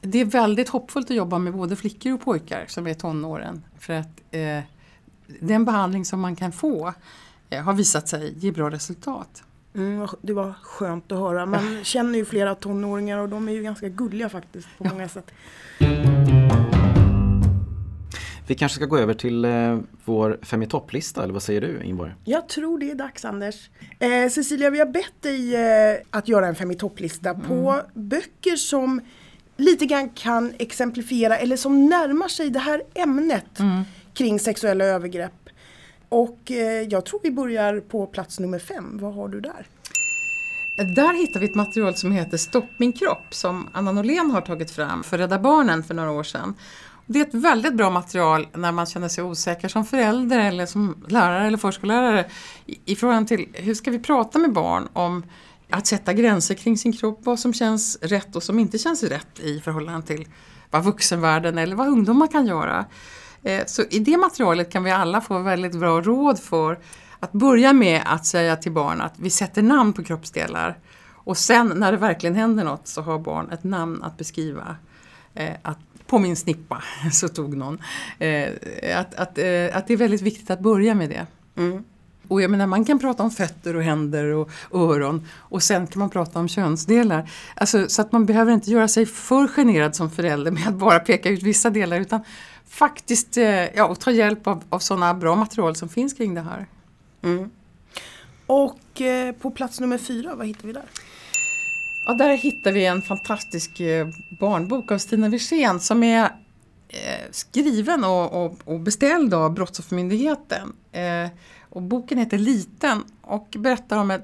det 0.00 0.20
är 0.20 0.24
väldigt 0.24 0.68
hoppfullt 0.68 1.10
att 1.10 1.16
jobba 1.16 1.38
med 1.38 1.52
både 1.52 1.76
flickor 1.76 2.12
och 2.12 2.20
pojkar 2.20 2.64
som 2.68 2.86
är 2.86 2.94
tonåren. 2.94 3.64
För 3.78 3.92
att 3.92 4.20
eh, 4.30 4.60
den 5.40 5.64
behandling 5.64 6.04
som 6.04 6.20
man 6.20 6.36
kan 6.36 6.52
få 6.52 6.94
har 7.56 7.72
visat 7.74 8.08
sig 8.08 8.34
ge 8.38 8.52
bra 8.52 8.70
resultat. 8.70 9.42
Mm, 9.74 10.08
det 10.22 10.32
var 10.32 10.54
skönt 10.62 11.12
att 11.12 11.18
höra. 11.18 11.46
Man 11.46 11.84
känner 11.84 12.18
ju 12.18 12.24
flera 12.24 12.54
tonåringar 12.54 13.18
och 13.18 13.28
de 13.28 13.48
är 13.48 13.52
ju 13.52 13.62
ganska 13.62 13.88
gulliga 13.88 14.28
faktiskt 14.28 14.68
på 14.78 14.84
Ja. 14.84 14.90
många 14.92 15.08
sätt. 15.08 15.30
Vi 18.46 18.54
kanske 18.54 18.76
ska 18.76 18.86
gå 18.86 18.98
över 18.98 19.14
till 19.14 19.44
eh, 19.44 19.78
vår 20.04 20.38
Fem 20.42 20.62
i 20.62 20.66
topplista, 20.66 21.22
eller 21.22 21.32
vad 21.32 21.42
säger 21.42 21.60
du 21.60 21.82
Ingeborg? 21.82 22.12
Jag 22.24 22.48
tror 22.48 22.78
det 22.78 22.90
är 22.90 22.94
dags 22.94 23.24
Anders. 23.24 23.70
Eh, 23.98 24.28
Cecilia, 24.30 24.70
vi 24.70 24.78
har 24.78 24.86
bett 24.86 25.22
dig 25.22 25.56
eh, 25.56 25.96
att 26.10 26.28
göra 26.28 26.46
en 26.46 26.54
fem 26.54 26.70
i 26.70 26.74
topplista 26.74 27.34
på 27.34 27.80
böcker 27.94 28.56
som 28.56 29.00
lite 29.56 29.86
grann 29.86 30.08
kan 30.08 30.52
exemplifiera 30.58 31.36
eller 31.38 31.56
som 31.56 31.86
närmar 31.86 32.28
sig 32.28 32.50
det 32.50 32.58
här 32.58 32.82
ämnet 32.94 33.58
kring 34.14 34.40
sexuella 34.40 34.84
övergrepp. 34.84 35.32
Och 36.08 36.50
eh, 36.50 36.82
jag 36.82 37.06
tror 37.06 37.20
vi 37.22 37.30
börjar 37.30 37.80
på 37.80 38.06
plats 38.06 38.38
nummer 38.38 38.58
fem. 38.58 38.98
Vad 39.00 39.14
har 39.14 39.28
du 39.28 39.40
där? 39.40 39.66
Där 40.76 41.14
hittar 41.14 41.40
vi 41.40 41.46
ett 41.46 41.54
material 41.54 41.94
som 41.94 42.12
heter 42.12 42.36
Stopp 42.36 42.70
min 42.78 42.92
kropp 42.92 43.34
som 43.34 43.68
Anna 43.72 43.92
Norlén 43.92 44.30
har 44.30 44.40
tagit 44.40 44.70
fram 44.70 45.02
för 45.02 45.18
Rädda 45.18 45.38
Barnen 45.38 45.82
för 45.82 45.94
några 45.94 46.10
år 46.10 46.22
sedan. 46.22 46.54
Det 47.06 47.20
är 47.20 47.26
ett 47.26 47.34
väldigt 47.34 47.74
bra 47.74 47.90
material 47.90 48.48
när 48.54 48.72
man 48.72 48.86
känner 48.86 49.08
sig 49.08 49.24
osäker 49.24 49.68
som 49.68 49.84
förälder 49.84 50.38
eller 50.38 50.66
som 50.66 51.04
lärare 51.08 51.46
eller 51.46 51.58
förskollärare 51.58 52.30
i, 52.66 52.92
i 52.92 52.96
till 53.26 53.48
hur 53.52 53.74
ska 53.74 53.90
vi 53.90 53.98
prata 53.98 54.38
med 54.38 54.52
barn 54.52 54.88
om 54.92 55.22
att 55.70 55.86
sätta 55.86 56.12
gränser 56.12 56.54
kring 56.54 56.78
sin 56.78 56.92
kropp, 56.92 57.20
vad 57.22 57.38
som 57.38 57.54
känns 57.54 57.98
rätt 58.02 58.36
och 58.36 58.42
som 58.42 58.58
inte 58.58 58.78
känns 58.78 59.02
rätt 59.02 59.40
i 59.40 59.60
förhållande 59.60 60.06
till 60.06 60.28
vad 60.70 60.84
vuxenvärlden 60.84 61.58
eller 61.58 61.76
vad 61.76 61.88
ungdomar 61.88 62.26
kan 62.26 62.46
göra. 62.46 62.84
Eh, 63.48 63.64
Så 63.66 63.82
i 63.90 63.98
det 63.98 64.16
materialet 64.16 64.72
kan 64.72 64.84
vi 64.84 64.90
alla 64.90 65.20
få 65.20 65.38
väldigt 65.38 65.74
bra 65.74 66.00
råd 66.00 66.38
för 66.38 66.78
att 67.20 67.32
börja 67.32 67.72
med 67.72 68.02
att 68.06 68.26
säga 68.26 68.56
till 68.56 68.72
barn 68.72 69.00
att 69.00 69.14
vi 69.16 69.30
sätter 69.30 69.62
namn 69.62 69.92
på 69.92 70.04
kroppsdelar 70.04 70.78
och 71.14 71.36
sen 71.36 71.72
när 71.76 71.92
det 71.92 71.98
verkligen 71.98 72.34
händer 72.34 72.64
något 72.64 72.88
så 72.88 73.02
har 73.02 73.18
barn 73.18 73.50
ett 73.50 73.64
namn 73.64 74.02
att 74.02 74.16
beskriva. 74.16 74.76
Eh, 75.34 75.52
att 75.62 75.78
på 76.06 76.18
min 76.18 76.36
snippa 76.36 76.82
så 77.12 77.28
tog 77.28 77.56
någon. 77.56 77.78
Eh, 78.18 78.48
att, 78.96 79.14
att, 79.14 79.38
att 79.72 79.86
det 79.86 79.92
är 79.92 79.96
väldigt 79.96 80.22
viktigt 80.22 80.50
att 80.50 80.60
börja 80.60 80.94
med 80.94 81.10
det. 81.10 81.26
Mm. 81.56 81.84
Och 82.28 82.42
jag 82.42 82.50
menar 82.50 82.66
man 82.66 82.84
kan 82.84 82.98
prata 82.98 83.22
om 83.22 83.30
fötter 83.30 83.76
och 83.76 83.82
händer 83.82 84.24
och 84.24 84.50
öron 84.72 85.26
och 85.36 85.62
sen 85.62 85.86
kan 85.86 86.00
man 86.00 86.10
prata 86.10 86.38
om 86.38 86.48
könsdelar. 86.48 87.30
Alltså, 87.54 87.88
så 87.88 88.02
att 88.02 88.12
man 88.12 88.26
behöver 88.26 88.52
inte 88.52 88.70
göra 88.70 88.88
sig 88.88 89.06
för 89.06 89.46
generad 89.46 89.96
som 89.96 90.10
förälder 90.10 90.50
med 90.50 90.68
att 90.68 90.74
bara 90.74 90.98
peka 90.98 91.28
ut 91.28 91.42
vissa 91.42 91.70
delar 91.70 92.00
utan 92.00 92.20
faktiskt 92.68 93.36
eh, 93.36 93.76
ja, 93.76 93.86
och 93.86 94.00
ta 94.00 94.10
hjälp 94.10 94.46
av, 94.46 94.64
av 94.68 94.78
sådana 94.78 95.14
bra 95.14 95.36
material 95.36 95.76
som 95.76 95.88
finns 95.88 96.14
kring 96.14 96.34
det 96.34 96.40
här. 96.40 96.66
Mm. 97.22 97.50
Och 98.46 99.00
eh, 99.00 99.32
på 99.32 99.50
plats 99.50 99.80
nummer 99.80 99.98
fyra, 99.98 100.34
vad 100.34 100.46
hittar 100.46 100.66
vi 100.66 100.72
där? 100.72 100.84
Ja, 102.06 102.14
där 102.14 102.36
hittar 102.36 102.72
vi 102.72 102.86
en 102.86 103.02
fantastisk 103.02 103.80
eh, 103.80 104.08
barnbok 104.40 104.92
av 104.92 104.98
Stina 104.98 105.28
Wirsén 105.28 105.80
som 105.80 106.02
är 106.02 106.24
eh, 106.88 107.30
skriven 107.30 108.04
och, 108.04 108.44
och, 108.44 108.58
och 108.64 108.80
beställd 108.80 109.34
av 109.34 109.54
Brottsoffermyndigheten. 109.54 110.72
Och 111.70 111.82
boken 111.82 112.18
heter 112.18 112.38
Liten 112.38 113.04
och 113.22 113.56
berättar 113.58 113.98
om 113.98 114.10
ett, 114.10 114.22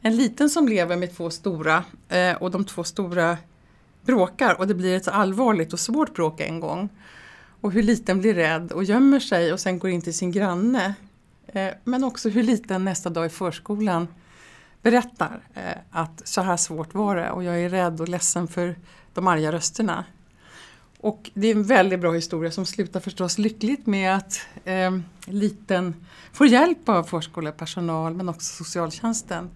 en 0.00 0.16
liten 0.16 0.50
som 0.50 0.68
lever 0.68 0.96
med 0.96 1.16
två 1.16 1.30
stora 1.30 1.84
och 2.40 2.50
de 2.50 2.64
två 2.64 2.84
stora 2.84 3.38
bråkar 4.04 4.54
och 4.54 4.66
det 4.66 4.74
blir 4.74 4.96
ett 4.96 5.04
så 5.04 5.10
allvarligt 5.10 5.72
och 5.72 5.80
svårt 5.80 6.14
bråk 6.14 6.40
en 6.40 6.60
gång. 6.60 6.88
Och 7.60 7.72
hur 7.72 7.82
liten 7.82 8.20
blir 8.20 8.34
rädd 8.34 8.72
och 8.72 8.84
gömmer 8.84 9.20
sig 9.20 9.52
och 9.52 9.60
sen 9.60 9.78
går 9.78 9.90
in 9.90 10.02
till 10.02 10.14
sin 10.14 10.32
granne. 10.32 10.94
Eh, 11.46 11.70
men 11.84 12.04
också 12.04 12.28
hur 12.28 12.42
liten 12.42 12.84
nästa 12.84 13.10
dag 13.10 13.26
i 13.26 13.28
förskolan 13.28 14.08
berättar 14.82 15.40
eh, 15.54 15.78
att 15.90 16.28
så 16.28 16.40
här 16.40 16.56
svårt 16.56 16.94
var 16.94 17.16
det 17.16 17.30
och 17.30 17.44
jag 17.44 17.60
är 17.60 17.68
rädd 17.68 18.00
och 18.00 18.08
ledsen 18.08 18.48
för 18.48 18.76
de 19.14 19.26
arga 19.26 19.52
rösterna. 19.52 20.04
Och 21.00 21.30
det 21.34 21.46
är 21.46 21.54
en 21.54 21.62
väldigt 21.62 22.00
bra 22.00 22.12
historia 22.12 22.50
som 22.50 22.66
slutar 22.66 23.00
förstås 23.00 23.38
lyckligt 23.38 23.86
med 23.86 24.16
att 24.16 24.46
eh, 24.64 24.98
liten 25.26 25.94
får 26.32 26.46
hjälp 26.46 26.88
av 26.88 27.02
förskolepersonal 27.02 28.14
men 28.14 28.28
också 28.28 28.64
socialtjänsten 28.64 29.50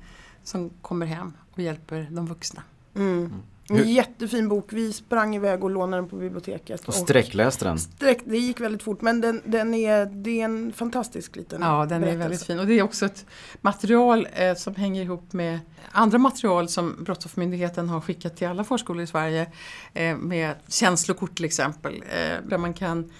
som 0.44 0.70
kommer 0.82 1.06
hem 1.06 1.32
och 1.52 1.58
hjälper 1.62 2.08
de 2.10 2.26
vuxna. 2.26 2.62
Mm. 2.94 3.32
En 3.70 3.92
jättefin 3.92 4.48
bok. 4.48 4.72
Vi 4.72 4.92
sprang 4.92 5.36
iväg 5.36 5.64
och 5.64 5.70
lånade 5.70 6.02
den 6.02 6.10
på 6.10 6.16
biblioteket. 6.16 6.88
Och 6.88 6.94
sträckläste 6.94 7.64
den. 7.64 7.78
Sträck, 7.78 8.18
det 8.24 8.38
gick 8.38 8.60
väldigt 8.60 8.82
fort 8.82 9.00
men 9.00 9.20
den, 9.20 9.42
den 9.44 9.74
är, 9.74 10.06
det 10.06 10.40
är 10.40 10.44
en 10.44 10.72
fantastisk 10.72 11.36
liten 11.36 11.62
Ja, 11.62 11.86
den 11.86 11.88
berättelse. 11.88 12.12
är 12.12 12.16
väldigt 12.18 12.42
fin. 12.42 12.58
Och 12.58 12.66
det 12.66 12.78
är 12.78 12.82
också 12.82 13.06
ett 13.06 13.26
material 13.60 14.28
eh, 14.32 14.54
som 14.54 14.74
hänger 14.74 15.02
ihop 15.02 15.32
med 15.32 15.58
andra 15.92 16.18
material 16.18 16.68
som 16.68 17.04
Brottsoffermyndigheten 17.04 17.88
har 17.88 18.00
skickat 18.00 18.36
till 18.36 18.46
alla 18.48 18.64
förskolor 18.64 19.02
i 19.02 19.06
Sverige. 19.06 19.46
Eh, 19.94 20.16
med 20.16 20.54
känslokort 20.68 21.36
till 21.36 21.44
exempel. 21.44 21.94
Eh, 21.94 22.48
där 22.48 22.58
man 22.58 22.74
kan 22.74 23.10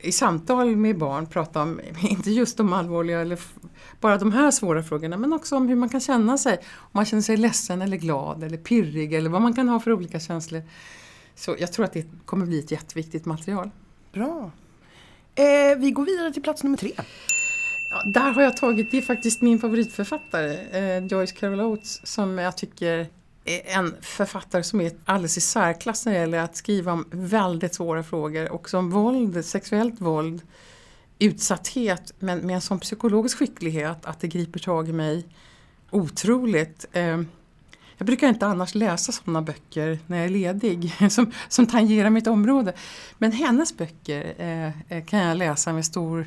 i 0.00 0.12
samtal 0.12 0.76
med 0.76 0.98
barn 0.98 1.26
prata 1.26 1.62
om, 1.62 1.80
inte 2.02 2.30
just 2.30 2.56
de 2.56 2.72
allvarliga 2.72 3.20
eller 3.20 3.38
bara 4.00 4.18
de 4.18 4.32
här 4.32 4.50
svåra 4.50 4.82
frågorna, 4.82 5.16
men 5.16 5.32
också 5.32 5.56
om 5.56 5.68
hur 5.68 5.76
man 5.76 5.88
kan 5.88 6.00
känna 6.00 6.38
sig. 6.38 6.58
Om 6.74 6.90
man 6.92 7.04
känner 7.04 7.22
sig 7.22 7.36
ledsen 7.36 7.82
eller 7.82 7.96
glad 7.96 8.42
eller 8.42 8.56
pirrig 8.56 9.14
eller 9.14 9.30
vad 9.30 9.42
man 9.42 9.54
kan 9.54 9.68
ha 9.68 9.80
för 9.80 9.92
olika 9.92 10.20
känslor. 10.20 10.62
Så 11.34 11.56
jag 11.58 11.72
tror 11.72 11.84
att 11.84 11.92
det 11.92 12.06
kommer 12.24 12.46
bli 12.46 12.58
ett 12.58 12.70
jätteviktigt 12.70 13.24
material. 13.24 13.70
Bra. 14.12 14.50
Eh, 15.34 15.78
vi 15.78 15.90
går 15.90 16.04
vidare 16.04 16.32
till 16.32 16.42
plats 16.42 16.62
nummer 16.62 16.76
tre. 16.76 16.92
Ja, 17.90 18.10
där 18.14 18.30
har 18.32 18.42
jag 18.42 18.56
tagit, 18.56 18.90
det 18.90 18.98
är 18.98 19.02
faktiskt 19.02 19.42
min 19.42 19.58
favoritförfattare, 19.58 20.54
eh, 20.54 21.06
Joyce 21.06 21.32
Carol 21.32 21.60
Oates, 21.60 22.06
som 22.06 22.38
jag 22.38 22.56
tycker 22.56 23.08
en 23.44 23.94
författare 24.00 24.62
som 24.62 24.80
är 24.80 24.92
alldeles 25.04 25.36
i 25.36 25.40
särklass 25.40 26.06
när 26.06 26.12
det 26.12 26.18
gäller 26.18 26.38
att 26.38 26.56
skriva 26.56 26.92
om 26.92 27.04
väldigt 27.10 27.74
svåra 27.74 28.02
frågor, 28.02 28.52
också 28.52 28.78
om 28.78 28.90
våld, 28.90 29.44
sexuellt 29.44 30.00
våld, 30.00 30.42
utsatthet, 31.18 32.12
men 32.18 32.38
med 32.38 32.54
en 32.54 32.60
sån 32.60 32.80
psykologisk 32.80 33.38
skicklighet 33.38 34.06
att 34.06 34.20
det 34.20 34.28
griper 34.28 34.60
tag 34.60 34.88
i 34.88 34.92
mig 34.92 35.26
otroligt. 35.90 36.86
Ehm, 36.92 37.26
jag 37.98 38.06
brukar 38.06 38.28
inte 38.28 38.46
annars 38.46 38.74
läsa 38.74 39.12
sådana 39.12 39.42
böcker 39.42 39.98
när 40.06 40.16
jag 40.16 40.26
är 40.26 40.30
ledig 40.30 40.92
som, 41.10 41.32
som 41.48 41.66
tangerar 41.66 42.10
mitt 42.10 42.26
område. 42.26 42.72
Men 43.18 43.32
hennes 43.32 43.76
böcker 43.76 44.34
eh, 44.38 44.96
eh, 44.96 45.04
kan 45.04 45.18
jag 45.18 45.36
läsa 45.36 45.72
med 45.72 45.84
stor, 45.84 46.26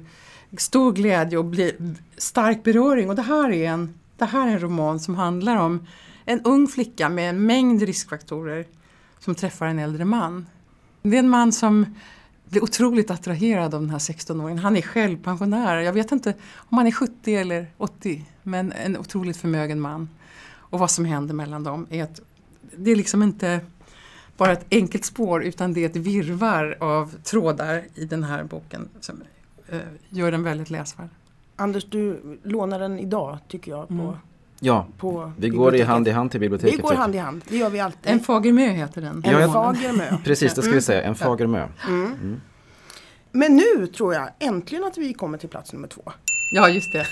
stor 0.58 0.92
glädje 0.92 1.38
och 1.38 1.46
bli 1.46 1.76
stark 2.18 2.64
beröring. 2.64 3.10
Och 3.10 3.16
det 3.16 3.22
här, 3.22 3.52
är 3.52 3.70
en, 3.70 3.94
det 4.18 4.26
här 4.26 4.48
är 4.48 4.52
en 4.52 4.60
roman 4.60 5.00
som 5.00 5.16
handlar 5.16 5.56
om 5.56 5.88
en 6.28 6.42
ung 6.42 6.68
flicka 6.68 7.10
med 7.10 7.30
en 7.30 7.46
mängd 7.46 7.82
riskfaktorer 7.82 8.66
som 9.20 9.36
träffar 9.36 9.66
en 9.66 9.80
äldre 9.80 10.06
man. 10.06 10.46
Det 11.02 11.16
är 11.16 11.20
en 11.20 11.30
man 11.30 11.52
som 11.52 11.96
blir 12.50 12.64
otroligt 12.64 13.12
attraherad 13.12 13.74
av 13.74 13.82
den 13.82 13.90
här 13.90 14.00
16-åringen. 14.00 14.58
Han 14.58 14.78
är 14.78 14.82
själv 14.82 15.24
pensionär. 15.24 15.78
Jag 15.78 15.94
vet 15.94 16.12
inte 16.12 16.34
om 16.56 16.78
han 16.78 16.88
är 16.88 16.92
70 16.92 17.36
eller 17.36 17.68
80 17.78 18.26
men 18.44 18.72
en 18.72 18.98
otroligt 18.98 19.38
förmögen 19.38 19.80
man. 19.80 20.10
Och 20.50 20.80
vad 20.80 20.92
som 20.92 21.06
händer 21.06 21.34
mellan 21.34 21.64
dem 21.64 21.88
är 21.90 22.04
att 22.04 22.22
det 22.78 22.92
är 22.92 22.96
liksom 22.96 23.24
inte 23.24 23.60
bara 24.38 24.52
ett 24.52 24.66
enkelt 24.72 25.06
spår 25.06 25.44
utan 25.44 25.74
det 25.74 25.84
är 25.84 25.90
ett 25.90 25.96
virvar 25.96 26.78
av 26.80 27.16
trådar 27.24 27.84
i 27.96 28.06
den 28.06 28.24
här 28.24 28.44
boken 28.44 28.90
som 29.00 29.24
eh, 29.70 29.80
gör 30.10 30.32
den 30.32 30.44
väldigt 30.44 30.70
läsvärd. 30.70 31.10
Anders, 31.56 31.86
du 31.86 32.38
lånar 32.44 32.80
den 32.80 33.00
idag 33.00 33.38
tycker 33.48 33.72
jag. 33.72 33.88
På, 33.88 33.94
Mm. 33.94 34.16
Ja, 34.60 34.88
på 34.98 35.32
vi 35.38 35.50
går 35.50 35.76
i 35.76 35.82
hand 35.82 36.08
i 36.08 36.12
hand 36.12 36.32
till 36.32 36.40
biblioteket. 36.40 36.78
Vi 36.80 36.82
går 36.82 36.94
hand 36.94 37.16
i 37.16 37.18
hand, 37.18 37.42
det 37.48 37.58
gör 37.58 37.70
vi 37.70 37.80
alltid. 37.80 38.12
En 38.12 38.20
fager 38.20 38.54
mö 38.54 38.70
heter 38.70 39.02
den. 39.02 39.22
En 39.26 39.32
Ja, 39.32 39.40
jag- 39.40 39.54
fager 39.54 39.94
mö. 39.94 40.06
jag. 40.12 40.24
Precis, 40.24 40.54
det 40.54 40.62
ska 40.62 40.72
vi 40.72 40.82
säga. 40.82 41.02
En 41.04 41.16
fager 41.16 41.48
mö. 41.48 41.68
Mm. 41.88 42.42
Men 43.32 43.56
nu 43.56 43.88
tror 43.88 44.14
jag 44.14 44.30
äntligen 44.40 44.84
att 44.84 44.98
vi 44.98 45.14
kommer 45.14 45.38
till 45.38 45.50
plats 45.50 45.74
nummer 45.74 45.88
två. 45.88 46.02
Ja, 46.52 46.70
just 46.70 46.92
det. 46.94 47.08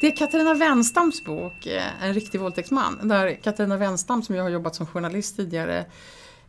Det 0.00 0.06
är 0.06 0.16
Katarina 0.16 0.54
Wenstams 0.54 1.24
bok, 1.24 1.66
eh, 1.66 2.04
En 2.04 2.14
riktig 2.14 2.40
våldtäktsman. 2.40 2.98
Där 3.08 3.38
Katarina 3.42 3.76
Wenstam, 3.76 4.22
som 4.22 4.34
jag 4.34 4.42
har 4.42 4.50
jobbat 4.50 4.74
som 4.74 4.86
journalist 4.86 5.36
tidigare, 5.36 5.84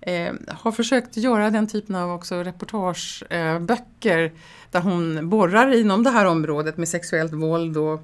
eh, 0.02 0.34
har 0.48 0.72
försökt 0.72 1.18
göra 1.18 1.50
den 1.50 1.68
typen 1.68 1.96
av 1.96 2.12
också 2.12 2.36
reportageböcker 2.44 4.24
eh, 4.24 4.32
där 4.72 4.80
hon 4.82 5.30
borrar 5.30 5.74
inom 5.76 6.04
det 6.04 6.10
här 6.10 6.26
området 6.26 6.78
med 6.78 6.90
sexuellt 6.90 7.34
våld 7.34 7.78
och 7.78 8.02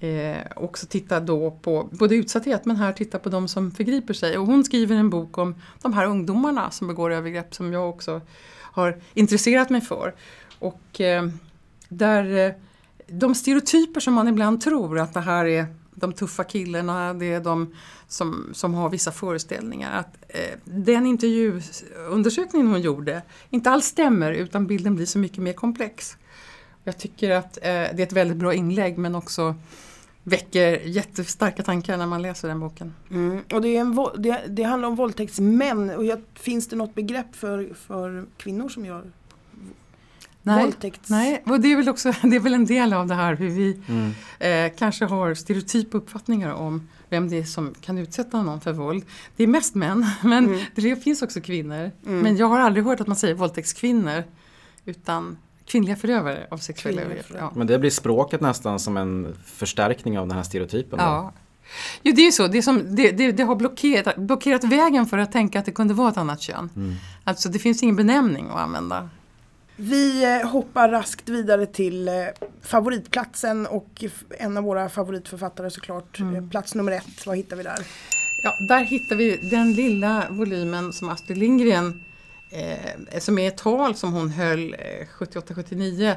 eh, 0.00 0.38
också 0.56 0.86
titta 0.86 1.20
då 1.20 1.50
på 1.50 1.88
både 1.92 2.14
utsatthet 2.14 2.64
men 2.64 2.76
här 2.76 2.92
titta 2.92 3.18
på 3.18 3.28
de 3.28 3.48
som 3.48 3.70
förgriper 3.70 4.14
sig. 4.14 4.38
Och 4.38 4.46
hon 4.46 4.64
skriver 4.64 4.96
en 4.96 5.10
bok 5.10 5.38
om 5.38 5.54
de 5.82 5.92
här 5.92 6.06
ungdomarna 6.06 6.70
som 6.70 6.88
begår 6.88 7.10
övergrepp 7.10 7.54
som 7.54 7.72
jag 7.72 7.88
också 7.88 8.20
har 8.72 9.00
intresserat 9.14 9.70
mig 9.70 9.80
för. 9.80 10.14
Och 10.58 11.00
eh, 11.00 11.28
där 11.88 12.46
eh, 12.46 12.52
de 13.06 13.34
stereotyper 13.34 14.00
som 14.00 14.14
man 14.14 14.28
ibland 14.28 14.60
tror 14.60 14.98
att 14.98 15.14
det 15.14 15.20
här 15.20 15.46
är 15.46 15.66
de 15.94 16.12
tuffa 16.12 16.44
killarna, 16.44 17.14
det 17.14 17.32
är 17.32 17.40
de 17.40 17.74
som, 18.08 18.50
som 18.52 18.74
har 18.74 18.88
vissa 18.88 19.12
föreställningar. 19.12 19.98
Att 19.98 20.16
eh, 20.28 20.58
den 20.64 21.06
intervjuundersökningen 21.06 22.68
hon 22.68 22.80
gjorde 22.80 23.22
inte 23.50 23.70
alls 23.70 23.84
stämmer 23.84 24.32
utan 24.32 24.66
bilden 24.66 24.94
blir 24.94 25.06
så 25.06 25.18
mycket 25.18 25.38
mer 25.38 25.52
komplex. 25.52 26.16
Jag 26.84 26.98
tycker 26.98 27.30
att 27.30 27.56
eh, 27.56 27.62
det 27.62 27.70
är 27.70 28.00
ett 28.00 28.12
väldigt 28.12 28.36
bra 28.36 28.54
inlägg 28.54 28.98
men 28.98 29.14
också 29.14 29.54
väcker 30.24 30.80
jättestarka 30.80 31.62
tankar 31.62 31.96
när 31.96 32.06
man 32.06 32.22
läser 32.22 32.48
den 32.48 32.60
boken. 32.60 32.94
Mm. 33.10 33.40
Och 33.52 33.62
det, 33.62 33.76
är 33.76 33.80
en, 33.80 33.98
det, 34.22 34.44
det 34.48 34.62
handlar 34.62 34.88
om 34.88 34.96
våldtäktsmän. 34.96 35.90
Och 35.90 36.04
jag, 36.04 36.20
finns 36.34 36.68
det 36.68 36.76
något 36.76 36.94
begrepp 36.94 37.36
för, 37.36 37.74
för 37.74 38.26
kvinnor 38.36 38.68
som 38.68 38.84
gör 38.86 39.04
Nej, 40.42 40.64
våldtäkts... 40.64 41.10
nej. 41.10 41.42
och 41.46 41.60
det 41.60 41.72
är, 41.72 41.76
väl 41.76 41.88
också, 41.88 42.12
det 42.22 42.36
är 42.36 42.40
väl 42.40 42.54
en 42.54 42.66
del 42.66 42.92
av 42.92 43.06
det 43.06 43.14
här 43.14 43.36
hur 43.36 43.48
vi 43.48 43.80
Mm. 43.88 44.10
eh, 44.70 44.76
kanske 44.78 45.04
har 45.04 45.34
stereotypa 45.34 45.98
uppfattningar 45.98 46.52
om 46.52 46.88
vem 47.08 47.28
det 47.28 47.38
är 47.38 47.44
som 47.44 47.74
kan 47.80 47.98
utsätta 47.98 48.42
någon 48.42 48.60
för 48.60 48.72
våld. 48.72 49.04
Det 49.36 49.42
är 49.42 49.46
mest 49.46 49.74
män, 49.74 50.06
men 50.22 50.44
Mm. 50.44 50.60
det 50.74 50.96
finns 50.96 51.22
också 51.22 51.40
kvinnor. 51.40 51.90
Mm. 52.06 52.20
Men 52.20 52.36
jag 52.36 52.46
har 52.46 52.60
aldrig 52.60 52.84
hört 52.84 53.00
att 53.00 53.06
man 53.06 53.16
säger 53.16 53.34
våldtäktskvinnor 53.34 54.24
utan 54.84 55.38
kvinnliga 55.70 55.96
förövare 55.96 56.46
av 56.50 56.58
sexuella 56.58 57.02
övergrepp. 57.02 57.26
Ja. 57.38 57.52
Men 57.56 57.66
det 57.66 57.78
blir 57.78 57.90
språket 57.90 58.40
nästan 58.40 58.78
som 58.78 58.96
en 58.96 59.36
förstärkning 59.44 60.18
av 60.18 60.28
den 60.28 60.36
här 60.36 60.42
stereotypen. 60.42 60.98
då. 60.98 61.04
Ja. 61.04 61.32
Jo, 62.02 62.12
det 62.14 62.22
är 62.22 62.26
ju 62.26 62.32
så. 62.32 62.46
Det, 62.46 62.58
är 62.58 62.62
som, 62.62 62.96
det, 62.96 63.10
det, 63.10 63.32
det 63.32 63.42
har 63.42 63.56
blockerat, 63.56 64.16
blockerat 64.16 64.64
vägen 64.64 65.06
för 65.06 65.18
att 65.18 65.32
tänka 65.32 65.58
att 65.58 65.64
det 65.64 65.72
kunde 65.72 65.94
vara 65.94 66.08
ett 66.08 66.16
annat 66.16 66.40
kön. 66.40 66.70
Mm. 66.76 66.94
Alltså 67.24 67.48
det 67.48 67.58
finns 67.58 67.82
ingen 67.82 67.96
benämning 67.96 68.48
att 68.50 68.56
använda. 68.56 69.08
Vi 69.76 70.24
eh, 70.24 70.48
hoppar 70.48 70.88
raskt 70.88 71.28
vidare 71.28 71.66
till 71.66 72.08
eh, 72.08 72.14
favoritplatsen 72.62 73.66
och 73.66 74.04
en 74.38 74.56
av 74.56 74.64
våra 74.64 74.88
favoritförfattare 74.88 75.70
såklart. 75.70 76.18
Mm. 76.18 76.34
Eh, 76.34 76.50
Plats 76.50 76.74
nummer 76.74 76.92
ett, 76.92 77.26
vad 77.26 77.36
hittar 77.36 77.56
vi 77.56 77.62
där? 77.62 77.78
Ja, 78.44 78.52
där 78.68 78.84
hittar 78.84 79.16
vi 79.16 79.36
den 79.50 79.72
lilla 79.72 80.24
volymen 80.30 80.92
som 80.92 81.08
Astrid 81.08 81.38
Lindgren, 81.38 82.02
eh, 82.50 83.18
som 83.18 83.38
är 83.38 83.48
ett 83.48 83.56
tal 83.56 83.94
som 83.94 84.12
hon 84.12 84.30
höll 84.30 84.74
eh, 84.74 85.06
78-79, 85.18 86.16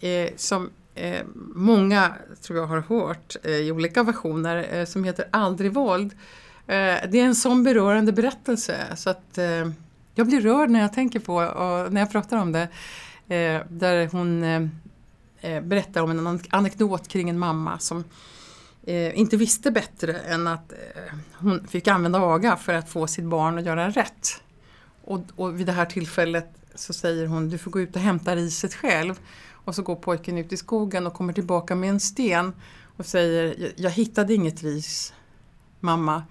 eh, 0.00 0.30
som 0.36 0.70
eh, 0.94 1.20
många 1.54 2.14
tror 2.42 2.58
jag 2.58 2.66
har 2.66 2.80
hört 2.80 3.36
eh, 3.42 3.52
i 3.52 3.72
olika 3.72 4.02
versioner, 4.02 4.78
eh, 4.78 4.84
som 4.84 5.04
heter 5.04 5.28
Aldrig 5.30 5.72
våld. 5.72 6.12
Eh, 6.66 6.96
det 7.10 7.20
är 7.20 7.24
en 7.24 7.34
sån 7.34 7.64
berörande 7.64 8.12
berättelse 8.12 8.76
så 8.96 9.10
att 9.10 9.38
eh, 9.38 9.70
jag 10.14 10.26
blir 10.26 10.40
rörd 10.40 10.70
när 10.70 10.80
jag 10.80 10.92
tänker 10.92 11.20
på 11.20 11.34
och 11.36 11.92
när 11.92 12.00
jag 12.00 12.12
pratar 12.12 12.36
om 12.36 12.52
det. 12.52 12.68
Eh, 13.34 13.62
där 13.68 14.08
hon 14.12 14.44
eh, 14.44 14.62
eh 15.40 15.62
berättar 15.62 16.02
om 16.02 16.10
en 16.10 16.40
anekdot 16.50 17.08
kring 17.08 17.30
en 17.30 17.38
mamma 17.38 17.78
som 17.78 18.04
eh, 18.86 19.18
inte 19.18 19.36
visste 19.36 19.70
bättre 19.70 20.12
än 20.12 20.46
att 20.46 20.72
eh, 20.72 21.14
hon 21.34 21.66
fick 21.66 21.88
använda 21.88 22.18
aga 22.18 22.56
för 22.56 22.74
att 22.74 22.88
få 22.88 23.06
sitt 23.06 23.24
barn 23.24 23.58
att 23.58 23.64
göra 23.64 23.90
rätt. 23.90 24.42
Och, 25.10 25.20
och 25.36 25.60
vid 25.60 25.66
det 25.66 25.72
här 25.72 25.86
tillfället 25.86 26.48
så 26.74 26.92
säger 26.92 27.26
hon 27.26 27.48
du 27.48 27.58
får 27.58 27.70
gå 27.70 27.80
ut 27.80 27.96
och 27.96 28.02
hämta 28.02 28.36
riset 28.36 28.74
själv. 28.74 29.20
Och 29.52 29.74
så 29.74 29.82
går 29.82 29.96
pojken 29.96 30.38
ut 30.38 30.52
i 30.52 30.56
skogen 30.56 31.06
och 31.06 31.14
kommer 31.14 31.32
tillbaka 31.32 31.74
med 31.74 31.90
en 31.90 32.00
sten 32.00 32.52
och 32.96 33.06
säger 33.06 33.72
jag, 33.76 33.90
hittade 33.90 34.34
inget 34.34 34.62
ris 34.62 35.12
mamma 35.80 36.22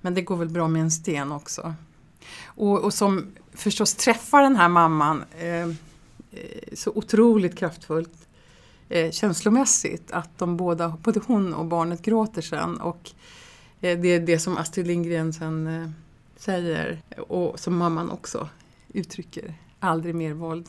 men 0.00 0.14
det 0.14 0.22
går 0.22 0.36
väl 0.36 0.48
bra 0.48 0.68
med 0.68 0.82
en 0.82 0.90
sten 0.90 1.32
också. 1.32 1.74
Och, 2.44 2.80
och 2.84 2.94
som 2.94 3.26
förstås 3.52 3.94
träffar 3.94 4.42
den 4.42 4.56
här 4.56 4.68
mamman 4.68 5.24
eh, 5.38 5.48
eh, 5.48 5.68
så 6.72 6.92
otroligt 6.94 7.58
kraftfullt 7.58 8.28
eh, 8.88 9.10
känslomässigt 9.10 10.12
att 10.12 10.38
de 10.38 10.56
båda, 10.56 10.96
både 11.02 11.20
hon 11.26 11.54
och 11.54 11.66
barnet 11.66 12.02
gråter 12.02 12.42
sen 12.42 12.80
och 12.80 13.10
eh, 13.80 13.98
det 13.98 14.08
är 14.08 14.20
det 14.20 14.38
som 14.38 14.56
Astrid 14.56 14.86
Lindgren 14.86 15.32
sen 15.32 15.66
eh, 15.66 15.90
säger 16.44 17.02
och 17.28 17.60
som 17.60 17.76
mamman 17.76 18.10
också 18.10 18.48
uttrycker. 18.92 19.54
Aldrig 19.80 20.14
mer 20.14 20.32
våld. 20.32 20.68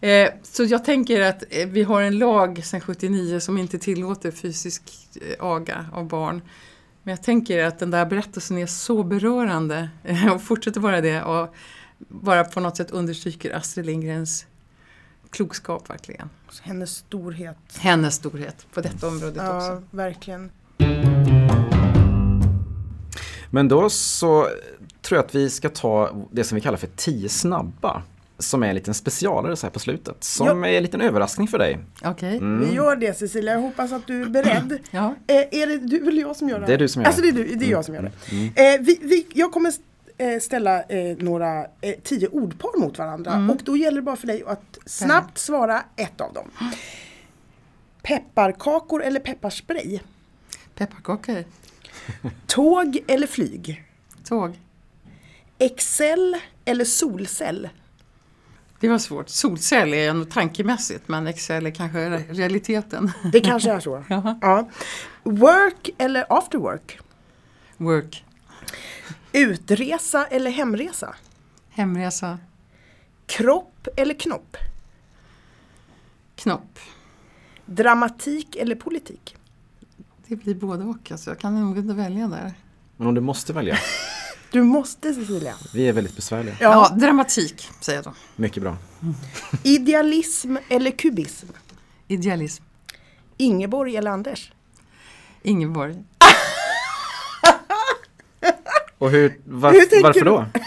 Eh, 0.00 0.28
så 0.42 0.64
jag 0.64 0.84
tänker 0.84 1.20
att 1.20 1.44
eh, 1.50 1.68
vi 1.68 1.82
har 1.82 2.02
en 2.02 2.18
lag 2.18 2.64
sedan 2.64 2.80
79 2.80 3.40
som 3.40 3.58
inte 3.58 3.78
tillåter 3.78 4.30
fysisk 4.30 4.82
eh, 5.22 5.44
aga 5.46 5.86
av 5.92 6.08
barn. 6.08 6.42
Men 7.02 7.12
jag 7.12 7.22
tänker 7.22 7.64
att 7.64 7.78
den 7.78 7.90
där 7.90 8.06
berättelsen 8.06 8.58
är 8.58 8.66
så 8.66 9.02
berörande 9.02 9.88
och 10.34 10.42
fortsätter 10.42 10.80
vara 10.80 11.00
det 11.00 11.22
och 11.22 11.54
bara 11.98 12.44
på 12.44 12.60
något 12.60 12.76
sätt 12.76 12.90
understryker 12.90 13.56
Astrid 13.56 13.86
Lindgrens 13.86 14.46
klokskap 15.30 15.90
verkligen. 15.90 16.30
Hennes 16.62 16.90
storhet. 16.96 17.56
Hennes 17.78 18.14
storhet 18.14 18.66
på 18.72 18.80
detta 18.80 19.08
området 19.08 19.36
Ja, 19.36 19.56
också. 19.56 19.82
verkligen. 19.96 20.50
Men 23.50 23.68
då 23.68 23.90
så 23.90 24.48
tror 25.02 25.16
jag 25.18 25.24
att 25.24 25.34
vi 25.34 25.50
ska 25.50 25.68
ta 25.68 26.10
det 26.30 26.44
som 26.44 26.54
vi 26.56 26.60
kallar 26.60 26.78
för 26.78 26.88
10 26.96 27.28
snabba. 27.28 28.02
Som 28.38 28.62
är 28.62 28.68
en 28.68 28.74
liten 28.74 28.94
specialare 28.94 29.56
så 29.56 29.66
här 29.66 29.70
på 29.72 29.78
slutet. 29.78 30.24
Som 30.24 30.62
Ja. 30.62 30.68
är 30.68 30.76
en 30.76 30.82
liten 30.82 31.00
överraskning 31.00 31.48
för 31.48 31.58
dig. 31.58 31.78
Okej. 32.04 32.36
Mm. 32.36 32.68
Vi 32.68 32.74
gör 32.74 32.96
det 32.96 33.18
Cecilia, 33.18 33.52
jag 33.52 33.60
hoppas 33.60 33.92
att 33.92 34.06
du 34.06 34.22
är 34.22 34.26
beredd. 34.26 34.78
Ja. 34.90 35.14
Eh, 35.26 35.34
är 35.36 35.66
det 35.66 35.78
du 35.78 36.08
eller 36.08 36.22
jag 36.22 36.36
som 36.36 36.48
gör 36.48 36.60
det? 36.60 36.66
Det 36.66 36.74
är 36.74 36.78
du 36.78 36.88
som 36.88 37.02
gör 37.02 37.06
Alltså 37.06 37.22
det 37.22 37.28
är, 37.28 37.32
du, 37.32 37.44
det 37.44 37.64
är 37.66 37.70
jag 37.70 37.84
som 37.84 37.94
gör 37.94 38.02
det. 38.02 38.74
Eh, 38.74 38.80
vi, 38.80 38.98
vi, 39.02 39.26
jag 39.34 39.52
kommer 39.52 39.72
eh, 40.18 40.38
ställa 40.40 40.82
eh, 40.82 41.16
några 41.18 41.60
eh, 41.80 41.94
tio 42.02 42.28
ordpar 42.28 42.78
mot 42.80 42.98
varandra 42.98 43.48
och 43.52 43.60
då 43.64 43.76
gäller 43.76 43.96
det 43.96 44.02
bara 44.02 44.16
för 44.16 44.26
dig 44.26 44.42
att 44.46 44.78
snabbt 44.86 45.38
svara 45.38 45.82
ett 45.96 46.20
av 46.20 46.32
dem. 46.32 46.50
Pepparkakor 48.02 49.02
eller 49.02 49.20
pepparspray? 49.20 50.00
Pepparkakor. 50.74 51.44
Tåg 52.46 52.98
eller 53.08 53.26
flyg? 53.26 53.84
Tåg. 54.24 54.58
Excel 55.58 56.36
eller 56.64 56.84
solcell? 56.84 57.68
Det 58.80 58.88
var 58.88 58.98
svårt. 58.98 59.28
Solcell 59.28 59.94
är 59.94 60.10
ändå 60.10 60.24
tankemässigt 60.24 61.08
men 61.08 61.26
Excel 61.26 61.66
är 61.66 61.70
kanske 61.70 61.98
re- 61.98 62.32
realiteten. 62.34 63.12
Det 63.32 63.40
kanske 63.40 63.70
är 63.72 63.80
så. 63.80 64.04
Jaha. 64.08 64.38
ja. 64.42 64.68
Work 65.22 65.90
eller 65.98 66.26
after 66.28 66.58
work? 66.58 66.98
Work. 67.76 68.24
Utresa 69.32 70.26
eller 70.26 70.50
hemresa? 70.50 71.14
Hemresa. 71.70 72.38
Kropp 73.26 73.88
eller 73.96 74.14
knopp? 74.14 74.56
Knopp. 76.36 76.78
Dramatik 77.66 78.56
eller 78.56 78.74
politik? 78.74 79.36
Det 80.30 80.36
blir 80.36 80.54
både 80.54 80.84
och. 80.84 81.10
Alltså. 81.10 81.30
Jag 81.30 81.38
kan 81.38 81.60
nog 81.60 81.78
inte 81.78 81.94
välja 81.94 82.28
där. 82.28 82.52
Men 82.96 83.06
om 83.06 83.14
du 83.14 83.20
måste 83.20 83.52
välja. 83.52 83.78
Du 84.52 84.62
måste 84.62 85.14
Cecilia. 85.14 85.54
Vi 85.74 85.88
är 85.88 85.92
väldigt 85.92 86.16
besvärliga. 86.16 86.56
Ja, 86.60 86.96
dramatik 87.00 87.68
säger 87.80 87.98
jag 87.98 88.04
då. 88.04 88.12
Mycket 88.36 88.62
bra. 88.62 88.76
Idealism 89.62 90.56
eller 90.68 90.90
kubism? 90.90 91.46
Idealism. 92.08 92.64
Ingeborg 93.36 93.96
eller 93.96 94.10
Anders? 94.10 94.52
Ingeborg. 95.42 96.04
Och 98.98 99.10
hur, 99.10 99.38
var, 99.44 99.72
Hur 99.72 100.02
varför 100.02 100.24
du? 100.24 100.60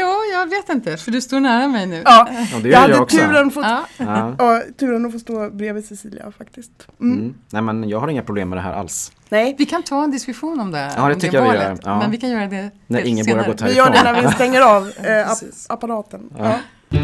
Ja, 0.00 0.16
jag 0.32 0.46
vet 0.50 0.68
inte. 0.68 0.96
För 0.96 1.10
du 1.10 1.20
står 1.20 1.40
nära 1.40 1.68
mig 1.68 1.86
nu. 1.86 2.02
Ja, 2.04 2.28
Ja, 2.30 2.34
det 2.34 2.44
jag 2.52 2.62
gör 2.64 2.70
jag, 2.72 2.80
hade 2.80 2.98
också. 2.98 3.16
turen, 3.16 3.50
fått, 3.50 3.64
Ja. 3.64 3.84
Ja. 3.96 4.34
ja, 4.38 4.62
turen 4.78 5.06
att 5.06 5.12
få 5.12 5.18
stå 5.18 5.50
bredvid 5.50 5.84
Cecilia 5.84 6.32
faktiskt. 6.38 6.70
Mm. 7.00 7.18
Mm. 7.18 7.34
Nej 7.50 7.62
men 7.62 7.88
jag 7.88 8.00
har 8.00 8.08
inga 8.08 8.22
problem 8.22 8.48
med 8.48 8.58
det 8.58 8.62
här 8.62 8.72
alls. 8.72 9.12
Nej, 9.28 9.54
Vi 9.58 9.66
kan 9.66 9.82
ta 9.82 10.04
en 10.04 10.10
diskussion 10.10 10.60
om 10.60 10.70
det. 10.72 10.92
Ja, 10.96 11.08
det 11.08 11.14
om 11.14 11.20
tycker 11.20 11.36
jag 11.42 11.52
vi 11.52 11.58
gör. 11.58 11.78
Ja. 11.84 11.98
Men 11.98 12.10
vi 12.10 12.16
kan 12.16 12.30
göra 12.30 12.46
det 12.46 12.70
När 12.86 12.98
har 13.00 13.24
senare. 13.24 13.46
gått 13.52 13.62
vi 13.62 13.76
gör 13.76 13.90
det 13.90 14.02
när 14.12 14.22
vi 14.22 14.28
stänger 14.28 14.60
av 14.60 14.92
eh, 15.06 15.30
app 15.30 15.38
apparaten. 15.68 16.30
Ja. 16.38 16.44
Ja. 16.90 16.98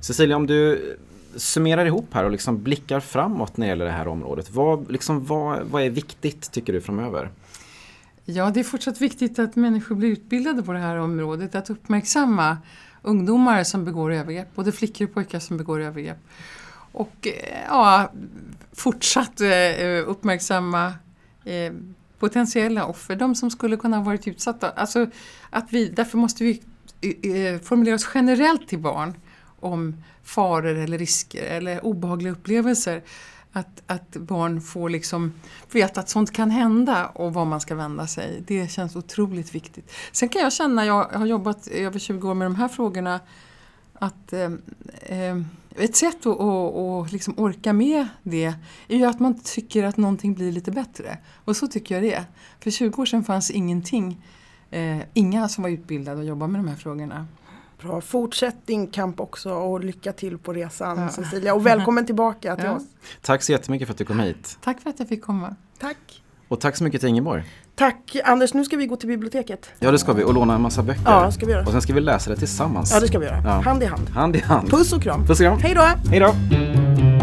Cecilia, 0.00 0.36
om 0.36 0.46
du 0.46 0.96
summerar 1.36 1.86
ihop 1.86 2.08
här 2.12 2.24
och 2.24 2.30
liksom 2.30 2.62
blickar 2.62 3.00
framåt 3.00 3.56
när 3.56 3.66
det 3.66 3.68
gäller 3.70 3.84
det 3.84 3.90
här 3.90 4.08
området. 4.08 4.50
Vad, 4.50 4.90
liksom, 4.90 5.24
vad, 5.24 5.62
vad 5.62 5.82
är 5.82 5.90
viktigt 5.90 6.52
tycker 6.52 6.72
du 6.72 6.80
framöver? 6.80 7.30
Ja, 8.26 8.50
det 8.50 8.60
är 8.60 8.64
fortsatt 8.64 9.00
viktigt 9.00 9.38
att 9.38 9.56
människor 9.56 9.94
blir 9.94 10.08
utbildade 10.08 10.62
på 10.62 10.72
det 10.72 10.78
här 10.78 10.96
området. 10.96 11.54
Att 11.54 11.70
uppmärksamma 11.70 12.58
ungdomar 13.02 13.64
som 13.64 13.84
begår 13.84 14.12
övergrepp, 14.12 14.54
både 14.54 14.72
flickor 14.72 15.06
och 15.06 15.14
pojkar 15.14 15.38
som 15.38 15.56
begår 15.56 15.80
övergrepp. 15.80 16.18
Och 16.92 17.26
eh, 17.26 17.64
ja, 17.68 18.12
fortsatt 18.72 19.40
eh, 19.40 19.48
uppmärksamma 20.06 20.92
eh, 21.44 21.72
potentiella 22.18 22.86
offer, 22.86 23.16
de 23.16 23.34
som 23.34 23.50
skulle 23.50 23.76
kunna 23.76 23.96
ha 23.96 24.04
varit 24.04 24.28
utsatta. 24.28 24.70
Alltså, 24.70 25.06
att 25.50 25.72
vi, 25.72 25.88
därför 25.88 26.18
måste 26.18 26.44
vi 26.44 26.62
formulera 27.62 27.94
oss 27.94 28.08
generellt 28.14 28.68
till 28.68 28.78
barn 28.78 29.14
om 29.60 30.04
faror 30.22 30.78
eller 30.78 30.98
risker 30.98 31.44
eller 31.44 31.84
obehagliga 31.84 32.32
upplevelser. 32.32 33.02
Att, 33.56 33.82
att 33.86 34.16
barn 34.16 34.60
får 34.60 34.90
liksom 34.90 35.32
veta 35.72 36.00
att 36.00 36.08
sånt 36.08 36.32
kan 36.32 36.50
hända 36.50 37.06
och 37.06 37.34
var 37.34 37.44
man 37.44 37.60
ska 37.60 37.74
vända 37.74 38.06
sig. 38.06 38.42
Det 38.46 38.70
känns 38.70 38.96
otroligt 38.96 39.54
viktigt. 39.54 39.92
Sen 40.12 40.28
kan 40.28 40.42
jag 40.42 40.52
känna, 40.52 40.86
jag 40.86 41.04
har 41.04 41.26
jobbat 41.26 41.68
i 41.68 41.80
över 41.80 41.98
20 41.98 42.30
år 42.30 42.34
med 42.34 42.46
de 42.46 42.54
här 42.54 42.68
frågorna, 42.68 43.20
att 43.94 44.32
eh, 44.32 44.52
eh, 45.02 45.40
ett 45.76 45.96
sätt 45.96 46.26
att, 46.26 46.40
att, 46.40 46.76
att 46.76 47.12
liksom 47.12 47.34
orka 47.36 47.72
med 47.72 48.08
det 48.22 48.54
är 48.88 48.96
ju 48.96 49.04
att 49.04 49.20
man 49.20 49.40
tycker 49.40 49.84
att 49.84 49.96
någonting 49.96 50.34
blir 50.34 50.52
lite 50.52 50.70
bättre. 50.70 51.18
Och 51.44 51.56
så 51.56 51.66
tycker 51.66 51.94
jag 51.94 52.04
det 52.04 52.14
är. 52.14 52.24
För 52.60 52.70
20 52.70 53.02
år 53.02 53.06
sedan 53.06 53.24
fanns 53.24 53.50
ingenting, 53.50 54.22
eh, 54.70 54.98
inga 55.14 55.48
som 55.48 55.62
var 55.62 55.70
utbildade 55.70 56.18
och 56.18 56.24
jobbade 56.24 56.52
med 56.52 56.60
de 56.60 56.68
här 56.68 56.76
frågorna. 56.76 57.26
Bra, 57.84 58.00
fortsätt 58.00 58.56
din 58.66 58.86
kamp 58.86 59.20
också 59.20 59.50
och 59.52 59.84
lycka 59.84 60.12
till 60.12 60.38
på 60.38 60.52
resan 60.52 60.98
Ja. 60.98 61.08
Cecilia 61.08 61.54
och 61.54 61.66
välkommen 61.66 62.06
tillbaka 62.06 62.56
till 62.56 62.64
Ja. 62.64 62.72
oss. 62.76 62.82
Tack 63.22 63.42
så 63.42 63.52
jättemycket 63.52 63.88
för 63.88 63.92
att 63.94 63.98
du 63.98 64.04
kom 64.04 64.20
hit. 64.20 64.58
Tack 64.64 64.80
för 64.80 64.90
att 64.90 64.98
jag 64.98 65.08
fick 65.08 65.22
komma. 65.24 65.54
Tack. 65.78 66.22
Och 66.48 66.60
tack 66.60 66.76
så 66.76 66.84
mycket 66.84 67.00
till 67.00 67.08
Ingeborg. 67.08 67.44
Tack 67.74 68.16
Anders, 68.24 68.54
nu 68.54 68.64
ska 68.64 68.76
vi 68.76 68.86
gå 68.86 68.96
till 68.96 69.08
biblioteket. 69.08 69.70
Ja 69.78 69.90
det 69.90 69.98
ska 69.98 70.12
vi 70.12 70.24
och 70.24 70.34
låna 70.34 70.54
en 70.54 70.62
massa 70.62 70.82
böcker. 70.82 71.02
Ja, 71.06 71.32
ska 71.32 71.46
vi 71.46 71.52
göra. 71.52 71.64
Och 71.66 71.72
sen 71.72 71.82
ska 71.82 71.92
vi 71.94 72.00
läsa 72.00 72.30
det 72.30 72.36
tillsammans. 72.36 72.90
Ja, 72.94 73.00
det 73.00 73.06
ska 73.08 73.18
vi 73.18 73.26
göra. 73.26 73.42
Ja. 73.44 73.50
Hand 73.50 73.82
i 73.82 73.86
hand. 73.86 74.08
Hand 74.08 74.36
i 74.36 74.40
hand. 74.40 74.70
Puss 74.70 74.92
och 74.92 75.02
kram. 75.02 75.26
Puss 75.26 75.40
och 75.40 75.46
kram. 75.46 75.58
Hej 75.58 75.74
då! 75.74 75.82
Hej 76.10 76.20
då. 76.20 77.13